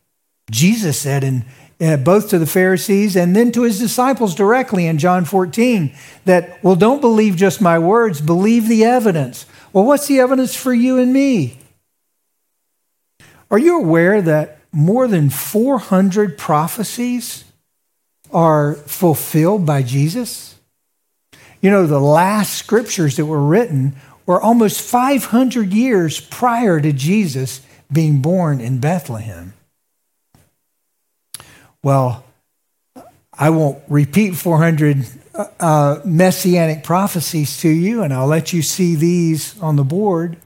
Jesus 0.51 0.99
said 0.99 1.24
in 1.24 1.44
uh, 1.80 1.97
both 1.97 2.30
to 2.30 2.38
the 2.38 2.47
Pharisees 2.47 3.16
and 3.16 3.36
then 3.36 3.53
to 3.53 3.62
his 3.62 3.78
disciples 3.78 4.34
directly 4.34 4.86
in 4.86 4.99
John 4.99 5.24
14 5.24 5.94
that, 6.24 6.62
well, 6.64 6.76
don't 6.76 7.01
believe 7.01 7.36
just 7.36 7.61
my 7.61 7.78
words, 7.78 8.20
believe 8.20 8.68
the 8.68 8.84
evidence. 8.84 9.44
Well, 9.72 9.84
what's 9.84 10.07
the 10.07 10.20
evidence 10.20 10.57
for 10.57 10.72
you 10.72 10.99
and 10.99 11.12
me? 11.12 11.59
Are 13.51 13.59
you 13.59 13.78
aware 13.78 14.22
that 14.22 14.59
more 14.72 15.07
than 15.07 15.30
400 15.30 16.38
prophecies 16.38 17.44
are 18.32 18.74
fulfilled 18.74 19.66
by 19.66 19.82
Jesus? 19.82 20.56
You 21.67 21.73
know, 21.73 21.89
the 21.89 21.99
last 21.99 22.55
scriptures 22.55 23.17
that 23.17 23.27
were 23.27 23.43
written 23.43 23.97
were 24.25 24.41
almost 24.41 24.81
500 24.81 25.73
years 25.73 26.21
prior 26.21 26.81
to 26.81 26.93
Jesus 26.93 27.61
being 27.93 28.23
born 28.23 28.61
in 28.61 28.79
Bethlehem. 28.79 29.53
Well, 31.83 32.25
I 33.37 33.51
won't 33.51 33.83
repeat 33.89 34.37
400 34.37 35.09
uh, 35.59 36.03
messianic 36.05 36.85
prophecies 36.85 37.59
to 37.62 37.69
you, 37.69 38.05
and 38.05 38.14
I'll 38.14 38.29
let 38.29 38.53
you 38.53 38.62
see 38.62 38.95
these 38.95 39.61
on 39.61 39.75
the 39.75 39.83
board. 39.83 40.37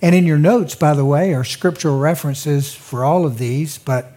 And 0.00 0.14
in 0.14 0.26
your 0.26 0.38
notes, 0.38 0.76
by 0.76 0.94
the 0.94 1.04
way, 1.04 1.34
are 1.34 1.42
scriptural 1.42 1.98
references 1.98 2.72
for 2.72 3.04
all 3.04 3.26
of 3.26 3.38
these, 3.38 3.78
but 3.78 4.12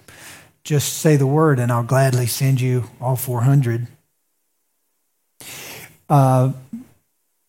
just 0.63 0.99
say 0.99 1.15
the 1.15 1.25
word 1.25 1.57
and 1.57 1.71
I'll 1.71 1.81
gladly 1.81 2.27
send 2.27 2.61
you 2.61 2.83
all 3.01 3.15
400. 3.15 3.87
Uh, 6.11 6.51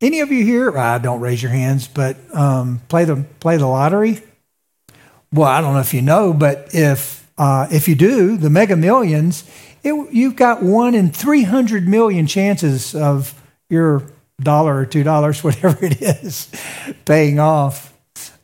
any 0.00 0.20
of 0.20 0.30
you 0.30 0.44
here, 0.44 0.78
I 0.78 0.98
don't 0.98 1.20
raise 1.20 1.42
your 1.42 1.50
hands, 1.50 1.88
but 1.88 2.16
um, 2.32 2.80
play, 2.88 3.04
the, 3.04 3.24
play 3.40 3.56
the 3.56 3.66
lottery? 3.66 4.22
Well, 5.32 5.48
I 5.48 5.60
don't 5.60 5.74
know 5.74 5.80
if 5.80 5.92
you 5.92 6.00
know, 6.00 6.32
but 6.32 6.68
if 6.72 7.28
uh, 7.36 7.66
if 7.72 7.88
you 7.88 7.96
do, 7.96 8.36
the 8.36 8.50
mega 8.50 8.76
millions, 8.76 9.42
it, 9.82 9.94
you've 10.12 10.36
got 10.36 10.62
one 10.62 10.94
in 10.94 11.10
300 11.10 11.88
million 11.88 12.28
chances 12.28 12.94
of 12.94 13.34
your 13.68 14.04
dollar 14.40 14.76
or 14.76 14.86
two 14.86 15.02
dollars, 15.02 15.42
whatever 15.44 15.84
it 15.84 16.00
is, 16.00 16.48
paying 17.04 17.40
off. 17.40 17.92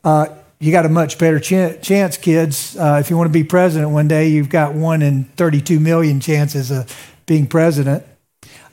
Uh, 0.03 0.27
you 0.59 0.73
got 0.73 0.85
a 0.85 0.89
much 0.89 1.17
better 1.17 1.39
ch- 1.39 1.81
chance, 1.81 2.17
kids. 2.17 2.75
Uh, 2.75 2.97
if 2.99 3.09
you 3.09 3.15
want 3.15 3.27
to 3.27 3.33
be 3.33 3.45
president 3.45 3.91
one 3.91 4.09
day, 4.09 4.27
you've 4.27 4.49
got 4.49 4.73
one 4.73 5.01
in 5.01 5.23
32 5.37 5.79
million 5.79 6.19
chances 6.19 6.71
of 6.71 7.15
being 7.25 7.47
president. 7.47 8.03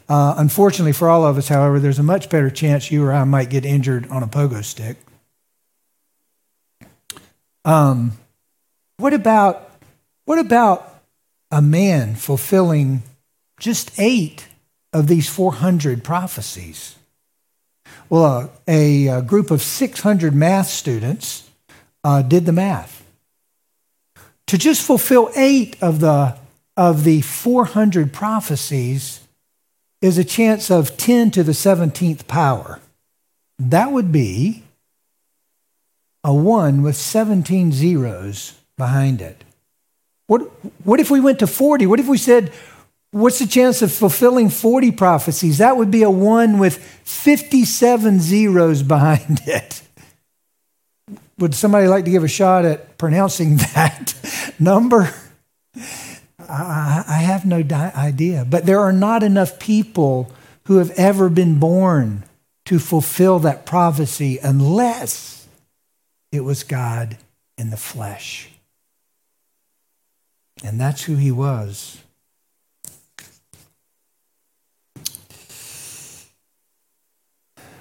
Uh, 0.09 0.35
unfortunately 0.37 0.93
for 0.93 1.09
all 1.09 1.27
of 1.27 1.37
us, 1.37 1.49
however, 1.49 1.81
there's 1.81 1.99
a 1.99 2.05
much 2.05 2.31
better 2.31 2.51
chance 2.51 2.91
you 2.91 3.05
or 3.05 3.13
I 3.13 3.25
might 3.25 3.51
get 3.51 3.65
injured 3.65 4.09
on 4.09 4.23
a 4.23 4.29
pogo 4.29 4.65
stick. 4.65 4.97
Um, 7.65 8.13
What 8.99 9.13
about 9.13 9.71
what 10.25 10.39
about 10.39 11.03
a 11.51 11.63
man 11.63 12.15
fulfilling 12.15 13.03
just 13.61 13.93
eight 13.99 14.49
of 14.93 15.07
these 15.07 15.29
400 15.29 16.03
prophecies? 16.03 16.97
Well, 18.09 18.25
uh, 18.25 18.49
a, 18.67 19.07
a, 19.09 19.23
group 19.23 19.51
of 19.51 19.63
600 19.63 20.35
math 20.35 20.69
students 20.69 21.49
uh, 22.05 22.23
did 22.23 22.47
the 22.47 22.53
math. 22.53 23.05
To 24.49 24.59
just 24.59 24.85
fulfill 24.85 25.31
eight 25.37 25.77
of 25.83 26.01
the, 26.01 26.37
of 26.77 27.05
the 27.05 27.21
400 27.21 28.13
prophecies 28.13 29.26
is 30.01 30.19
a 30.19 30.25
chance 30.25 30.71
of 30.71 30.97
10 30.97 31.31
to 31.33 31.43
the 31.43 31.53
17th 31.53 32.27
power. 32.27 32.81
That 33.59 33.93
would 33.93 34.13
be 34.13 34.65
a 36.23 36.35
1 36.35 36.83
with 36.83 36.97
17 36.97 37.73
zeros 37.73 38.59
behind 38.77 39.23
it. 39.23 39.45
What, 40.27 40.41
what 40.85 41.01
if 41.01 41.11
we 41.11 41.21
went 41.21 41.39
to 41.39 41.47
40? 41.47 41.87
What 41.87 42.01
if 42.01 42.09
we 42.09 42.19
said, 42.19 42.53
what's 43.13 43.39
the 43.39 43.47
chance 43.47 43.81
of 43.81 43.93
fulfilling 43.93 44.51
40 44.51 44.91
prophecies? 44.93 45.59
That 45.59 45.77
would 45.77 45.91
be 45.91 46.03
a 46.03 46.11
1 46.11 46.59
with 46.59 46.79
57 47.05 48.21
zeros 48.21 48.83
behind 48.83 49.41
it. 49.47 49.83
Would 51.39 51.55
somebody 51.55 51.87
like 51.87 52.05
to 52.07 52.11
give 52.11 52.25
a 52.25 52.29
shot 52.29 52.65
at 52.65 52.99
pronouncing 52.99 53.57
that 53.75 54.15
number? 54.59 55.15
I, 56.49 57.19
have 57.21 57.45
no 57.45 57.65
idea. 57.71 58.47
But 58.49 58.67
there 58.67 58.81
are 58.81 58.93
not 58.93 59.23
enough 59.23 59.59
people 59.59 60.31
who 60.65 60.79
have 60.79 60.91
ever 60.93 61.29
been 61.29 61.59
born 61.59 62.25
to 62.67 62.79
fulfill 62.79 63.39
that 63.41 63.65
prophecy 63.67 64.39
unless 64.43 65.47
it 66.33 66.41
was 66.41 66.65
God 66.65 67.17
in 67.57 67.71
the 67.71 67.77
flesh. 67.77 68.51
And 70.65 70.81
that's 70.81 71.05
who 71.05 71.17
he 71.17 71.31
was. 71.31 71.99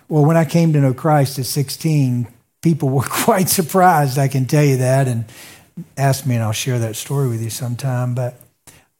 Well, 0.07 0.24
when 0.24 0.38
I 0.38 0.45
came 0.45 0.72
to 0.74 0.80
know 0.80 0.93
Christ 0.93 1.39
at 1.39 1.45
16, 1.45 2.28
people 2.61 2.89
were 2.89 3.01
quite 3.09 3.49
surprised, 3.49 4.20
I 4.20 4.28
can 4.28 4.45
tell 4.45 4.63
you 4.63 4.78
that, 4.78 5.07
and 5.07 5.26
asked 5.97 6.28
me, 6.28 6.36
and 6.36 6.43
I'll 6.43 6.51
share 6.51 6.80
that 6.80 6.95
story 6.95 7.28
with 7.28 7.41
you 7.41 7.49
sometime. 7.49 8.13
But 8.13 8.39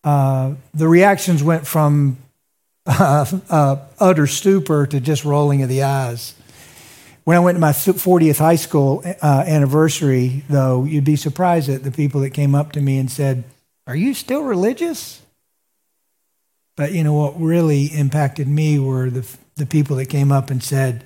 uh, 0.06 0.54
the 0.76 0.88
reactions 0.88 1.44
went 1.44 1.66
from 1.66 2.18
uh, 2.86 3.26
uh, 3.50 3.78
utter 4.00 4.28
stupor 4.28 4.86
to 4.86 5.00
just 5.00 5.26
rolling 5.26 5.64
of 5.64 5.70
the 5.70 5.84
eyes. 5.84 6.36
When 7.24 7.36
I 7.36 7.40
went 7.40 7.56
to 7.56 7.60
my 7.60 7.72
40th 7.72 8.38
high 8.38 8.56
school 8.56 9.02
uh, 9.04 9.44
anniversary, 9.48 10.44
though, 10.48 10.84
you'd 10.84 11.04
be 11.04 11.16
surprised 11.16 11.70
at 11.70 11.82
the 11.82 11.92
people 11.92 12.22
that 12.22 12.30
came 12.30 12.54
up 12.54 12.74
to 12.74 12.82
me 12.82 13.00
and 13.00 13.10
said, 13.10 13.44
Are 13.88 13.96
you 13.96 14.14
still 14.14 14.44
religious? 14.44 15.24
But 16.78 16.92
you 16.92 17.04
know 17.04 17.14
what 17.14 17.42
really 17.42 17.86
impacted 17.86 18.48
me 18.48 18.78
were 18.78 19.10
the, 19.10 19.26
the 19.56 19.66
people 19.66 19.96
that 19.96 20.06
came 20.06 20.32
up 20.32 20.52
and 20.52 20.62
said, 20.62 21.04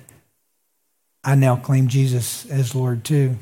I 1.24 1.36
now 1.36 1.56
claim 1.56 1.88
Jesus 1.88 2.44
as 2.50 2.74
Lord 2.74 3.02
too. 3.02 3.36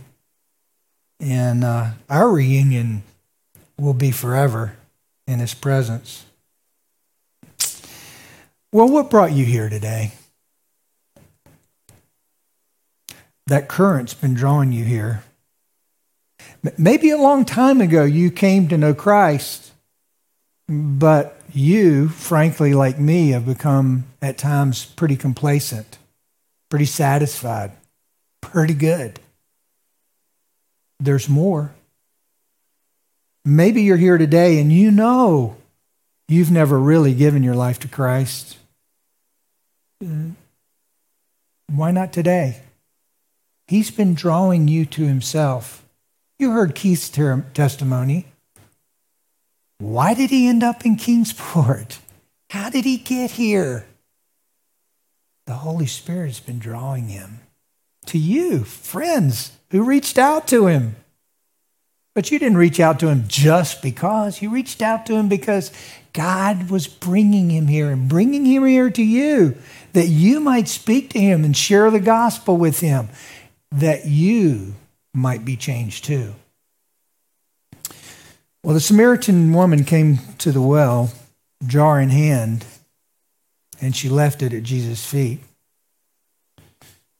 And 1.18 1.64
uh, 1.64 1.92
our 2.08 2.30
reunion 2.30 3.02
will 3.76 3.94
be 3.94 4.12
forever 4.12 4.77
in 5.28 5.38
his 5.38 5.54
presence. 5.54 6.24
Well, 8.72 8.88
what 8.88 9.10
brought 9.10 9.32
you 9.32 9.44
here 9.44 9.68
today? 9.68 10.12
That 13.46 13.68
current's 13.68 14.14
been 14.14 14.34
drawing 14.34 14.72
you 14.72 14.84
here. 14.84 15.22
Maybe 16.76 17.10
a 17.10 17.18
long 17.18 17.44
time 17.44 17.80
ago 17.80 18.04
you 18.04 18.30
came 18.30 18.68
to 18.68 18.78
know 18.78 18.94
Christ, 18.94 19.72
but 20.68 21.40
you, 21.52 22.08
frankly, 22.08 22.74
like 22.74 22.98
me, 22.98 23.30
have 23.30 23.46
become 23.46 24.04
at 24.20 24.38
times 24.38 24.84
pretty 24.84 25.16
complacent, 25.16 25.98
pretty 26.68 26.84
satisfied, 26.84 27.72
pretty 28.40 28.74
good. 28.74 29.20
There's 30.98 31.28
more. 31.28 31.74
Maybe 33.48 33.80
you're 33.80 33.96
here 33.96 34.18
today 34.18 34.60
and 34.60 34.70
you 34.70 34.90
know 34.90 35.56
you've 36.28 36.50
never 36.50 36.78
really 36.78 37.14
given 37.14 37.42
your 37.42 37.54
life 37.54 37.78
to 37.80 37.88
Christ. 37.88 38.58
Why 41.66 41.90
not 41.90 42.12
today? 42.12 42.60
He's 43.66 43.90
been 43.90 44.12
drawing 44.12 44.68
you 44.68 44.84
to 44.84 45.06
himself. 45.06 45.82
You 46.38 46.50
heard 46.50 46.74
Keith's 46.74 47.08
ter- 47.08 47.46
testimony. 47.54 48.26
Why 49.78 50.12
did 50.12 50.28
he 50.28 50.46
end 50.46 50.62
up 50.62 50.84
in 50.84 50.96
Kingsport? 50.96 52.00
How 52.50 52.68
did 52.68 52.84
he 52.84 52.98
get 52.98 53.30
here? 53.30 53.86
The 55.46 55.54
Holy 55.54 55.86
Spirit 55.86 56.26
has 56.26 56.40
been 56.40 56.58
drawing 56.58 57.08
him 57.08 57.40
to 58.04 58.18
you, 58.18 58.64
friends 58.64 59.52
who 59.70 59.84
reached 59.84 60.18
out 60.18 60.46
to 60.48 60.66
him. 60.66 60.96
But 62.18 62.32
you 62.32 62.40
didn't 62.40 62.58
reach 62.58 62.80
out 62.80 62.98
to 62.98 63.06
him 63.06 63.26
just 63.28 63.80
because. 63.80 64.42
You 64.42 64.50
reached 64.50 64.82
out 64.82 65.06
to 65.06 65.14
him 65.14 65.28
because 65.28 65.70
God 66.12 66.68
was 66.68 66.88
bringing 66.88 67.48
him 67.48 67.68
here 67.68 67.92
and 67.92 68.08
bringing 68.08 68.44
him 68.44 68.66
here 68.66 68.90
to 68.90 69.04
you 69.04 69.56
that 69.92 70.08
you 70.08 70.40
might 70.40 70.66
speak 70.66 71.10
to 71.10 71.20
him 71.20 71.44
and 71.44 71.56
share 71.56 71.92
the 71.92 72.00
gospel 72.00 72.56
with 72.56 72.80
him, 72.80 73.08
that 73.70 74.06
you 74.06 74.74
might 75.14 75.44
be 75.44 75.54
changed 75.54 76.06
too. 76.06 76.34
Well, 78.64 78.74
the 78.74 78.80
Samaritan 78.80 79.52
woman 79.52 79.84
came 79.84 80.18
to 80.38 80.50
the 80.50 80.60
well, 80.60 81.12
jar 81.64 82.00
in 82.00 82.08
hand, 82.08 82.64
and 83.80 83.94
she 83.94 84.08
left 84.08 84.42
it 84.42 84.52
at 84.52 84.64
Jesus' 84.64 85.06
feet. 85.06 85.38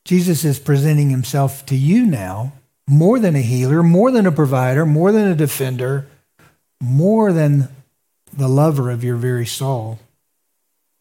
Jesus 0.05 0.45
is 0.45 0.59
presenting 0.59 1.11
himself 1.11 1.65
to 1.67 1.77
you 1.77 2.05
now 2.05 2.53
more 2.89 3.19
than 3.19 3.37
a 3.37 3.43
healer, 3.43 3.83
more 3.83 4.11
than 4.11 4.27
a 4.27 4.33
provider, 4.33 4.87
more 4.87 5.13
than 5.13 5.29
a 5.29 5.35
defender, 5.35 6.07
more 6.81 7.33
than 7.33 7.69
the 8.33 8.49
lover 8.49 8.91
of 8.91 9.05
your 9.05 9.17
very 9.17 9.47
soul. 9.47 9.99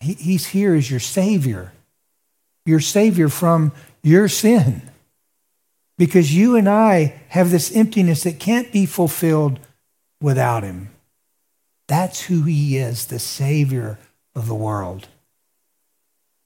He, 0.02 0.14
he's 0.14 0.48
here 0.48 0.76
as 0.76 0.92
your 0.92 1.00
Savior, 1.00 1.72
your 2.66 2.82
Savior 2.82 3.30
from 3.30 3.72
your 4.04 4.28
sin. 4.28 4.82
Because 5.98 6.36
you 6.36 6.56
and 6.56 6.70
I 6.70 7.22
have 7.30 7.50
this 7.50 7.76
emptiness 7.76 8.24
that 8.24 8.40
can't 8.40 8.72
be 8.72 8.86
fulfilled 8.86 9.60
without 10.22 10.64
Him. 10.64 10.90
That's 11.88 12.22
who 12.22 12.44
He 12.44 12.78
is, 12.78 13.06
the 13.06 13.18
Savior 13.18 13.98
of 14.36 14.48
the 14.48 14.56
world. 14.56 15.08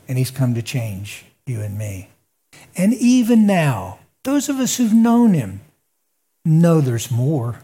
And 0.08 0.18
He's 0.18 0.32
come 0.32 0.54
to 0.54 0.62
change 0.62 1.26
you 1.46 1.62
and 1.62 1.78
me. 1.78 2.10
And 2.78 2.94
even 2.94 3.46
now, 3.46 4.00
those 4.24 4.50
of 4.50 4.60
us 4.60 4.78
who've 4.78 4.94
known 4.94 5.34
him 5.34 5.62
know 6.46 6.82
there's 6.82 7.12
more. 7.12 7.62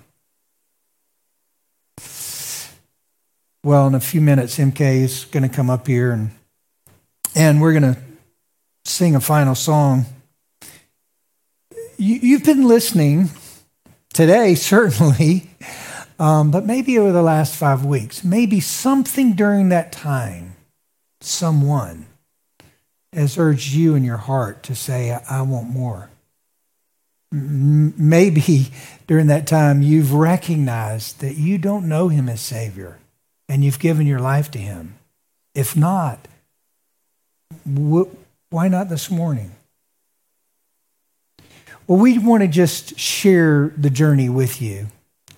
Well, 3.64 3.88
in 3.88 3.96
a 3.96 4.00
few 4.00 4.22
minutes, 4.22 4.58
MK 4.58 5.02
is 5.02 5.26
going 5.26 5.44
to 5.44 5.54
come 5.54 5.70
up 5.70 5.88
here 5.88 6.12
and, 6.12 6.32
and 7.36 7.62
we're 7.62 7.78
going 7.78 7.94
to 7.94 8.00
sing 8.86 9.16
a 9.16 9.20
final 9.20 9.56
song. 9.56 10.06
You, 11.98 12.16
you've 12.16 12.44
been 12.44 12.68
listening 12.68 13.30
today, 14.14 14.56
certainly, 14.56 15.50
um, 16.20 16.50
but 16.50 16.66
maybe 16.66 16.98
over 16.98 17.12
the 17.12 17.22
last 17.22 17.56
five 17.56 17.86
weeks, 17.86 18.24
maybe 18.24 18.60
something 18.60 19.34
during 19.34 19.70
that 19.70 19.92
time, 19.92 20.56
someone 21.20 22.06
has 23.14 23.38
urged 23.38 23.74
you 23.74 23.96
in 23.96 24.04
your 24.04 24.18
heart 24.18 24.64
to 24.64 24.76
say, 24.76 25.12
I, 25.12 25.40
I 25.40 25.42
want 25.42 25.70
more 25.70 26.10
maybe 27.32 28.72
during 29.08 29.28
that 29.28 29.48
time 29.48 29.82
you've 29.82 30.14
recognized 30.14 31.20
that 31.22 31.36
you 31.36 31.58
don't 31.58 31.88
know 31.88 32.08
him 32.08 32.30
as 32.30 32.42
Savior 32.42 33.00
and 33.50 33.64
you've 33.64 33.80
given 33.80 34.08
your 34.08 34.20
life 34.20 34.50
to 34.52 34.60
him. 34.60 34.96
If 35.54 35.76
not, 35.76 36.28
why 37.66 38.68
not 38.68 38.90
this 38.90 39.10
morning? 39.10 39.52
Well, 41.88 42.00
we 42.00 42.18
want 42.18 42.44
to 42.44 42.48
just 42.48 43.00
share 43.00 43.74
the 43.78 43.90
journey 43.90 44.30
with 44.30 44.62
you. 44.62 44.88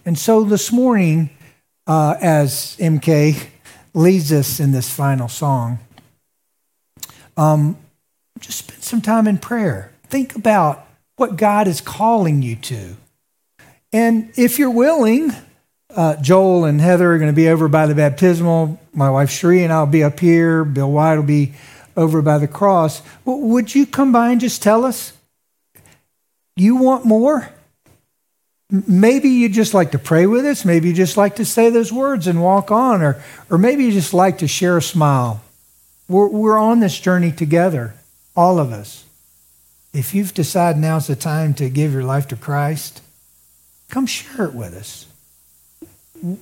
And 0.05 0.17
so 0.17 0.43
this 0.43 0.71
morning, 0.71 1.29
uh, 1.85 2.15
as 2.19 2.75
MK 2.79 3.47
leads 3.93 4.31
us 4.31 4.59
in 4.59 4.71
this 4.71 4.89
final 4.89 5.27
song, 5.27 5.79
um, 7.37 7.77
just 8.39 8.59
spend 8.59 8.83
some 8.83 9.01
time 9.01 9.27
in 9.27 9.37
prayer. 9.37 9.91
Think 10.07 10.35
about 10.35 10.87
what 11.19 11.35
God 11.35 11.67
is 11.67 11.81
calling 11.81 12.41
you 12.41 12.55
to. 12.55 12.95
And 13.91 14.31
if 14.37 14.59
you're 14.59 14.69
willing, 14.69 15.31
uh, 15.95 16.15
Joel 16.17 16.65
and 16.65 16.79
Heather 16.79 17.11
are 17.11 17.17
going 17.17 17.31
to 17.31 17.35
be 17.35 17.49
over 17.49 17.67
by 17.67 17.87
the 17.87 17.95
baptismal. 17.95 18.79
My 18.93 19.09
wife 19.09 19.29
Sheree 19.29 19.63
and 19.63 19.73
I'll 19.73 19.87
be 19.87 20.03
up 20.03 20.19
here. 20.19 20.63
Bill 20.63 20.91
White 20.91 21.15
will 21.15 21.23
be 21.23 21.53
over 21.97 22.21
by 22.21 22.37
the 22.37 22.47
cross. 22.47 23.01
Well, 23.25 23.39
would 23.39 23.73
you 23.73 23.85
come 23.85 24.11
by 24.11 24.29
and 24.29 24.39
just 24.39 24.61
tell 24.61 24.85
us 24.85 25.13
you 26.55 26.75
want 26.75 27.05
more? 27.05 27.49
Maybe 28.71 29.29
you 29.29 29.49
just 29.49 29.73
like 29.73 29.91
to 29.91 29.99
pray 29.99 30.27
with 30.27 30.45
us. 30.45 30.63
Maybe 30.63 30.89
you 30.89 30.93
just 30.93 31.17
like 31.17 31.37
to 31.37 31.45
say 31.45 31.71
those 31.71 31.91
words 31.91 32.27
and 32.27 32.43
walk 32.43 32.69
on, 32.69 33.01
or, 33.01 33.21
or 33.49 33.57
maybe 33.57 33.83
you 33.83 33.91
just 33.91 34.13
like 34.13 34.37
to 34.39 34.47
share 34.47 34.77
a 34.77 34.81
smile. 34.81 35.41
We're, 36.07 36.27
we're 36.27 36.57
on 36.59 36.79
this 36.79 36.99
journey 36.99 37.31
together, 37.31 37.95
all 38.35 38.59
of 38.59 38.71
us. 38.71 39.05
If 39.93 40.13
you've 40.13 40.33
decided 40.33 40.79
now's 40.79 41.07
the 41.07 41.15
time 41.15 41.53
to 41.55 41.69
give 41.69 41.93
your 41.93 42.03
life 42.03 42.27
to 42.27 42.35
Christ, 42.35 43.01
come 43.89 44.05
share 44.05 44.45
it 44.45 44.53
with 44.53 44.75
us. 44.75 45.07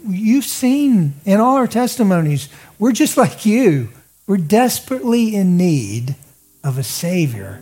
You've 0.08 0.46
seen 0.46 1.14
in 1.24 1.40
all 1.40 1.56
our 1.56 1.68
testimonies, 1.68 2.50
we're 2.80 2.92
just 2.92 3.16
like 3.16 3.46
you. 3.46 3.90
We're 4.26 4.38
desperately 4.38 5.36
in 5.36 5.56
need 5.56 6.16
of 6.64 6.78
a 6.78 6.84
Savior. 6.84 7.62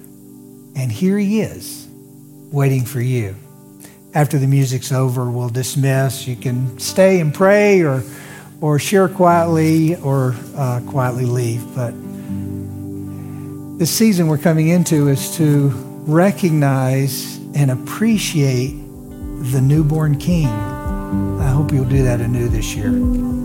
And 0.76 0.92
here 0.92 1.18
He 1.20 1.42
is, 1.42 1.88
waiting 2.52 2.86
for 2.86 3.02
you. 3.02 3.36
After 4.14 4.40
the 4.40 4.48
music's 4.48 4.92
over, 4.92 5.30
we'll 5.30 5.50
dismiss. 5.50 6.28
You 6.28 6.36
can 6.36 6.80
stay 6.80 7.20
and 7.20 7.34
pray 7.34 7.82
or, 7.82 8.02
or 8.62 8.80
share 8.80 9.10
quietly 9.10 9.98
or 9.98 10.36
uh, 10.56 10.82
quietly 10.88 11.26
leave. 11.26 11.64
But 11.76 11.94
this 13.78 13.92
season 13.92 14.28
we're 14.28 14.38
coming 14.38 14.70
into 14.70 15.10
is 15.10 15.36
to 15.36 15.68
recognize 16.08 17.38
and 17.56 17.72
appreciate 17.72 18.72
the 19.52 19.60
newborn 19.62 20.18
King. 20.18 20.48
I 20.48 21.50
hope 21.50 21.74
you'll 21.74 21.84
do 21.84 22.04
that 22.04 22.22
anew 22.22 22.48
this 22.48 22.74
year. 22.74 23.45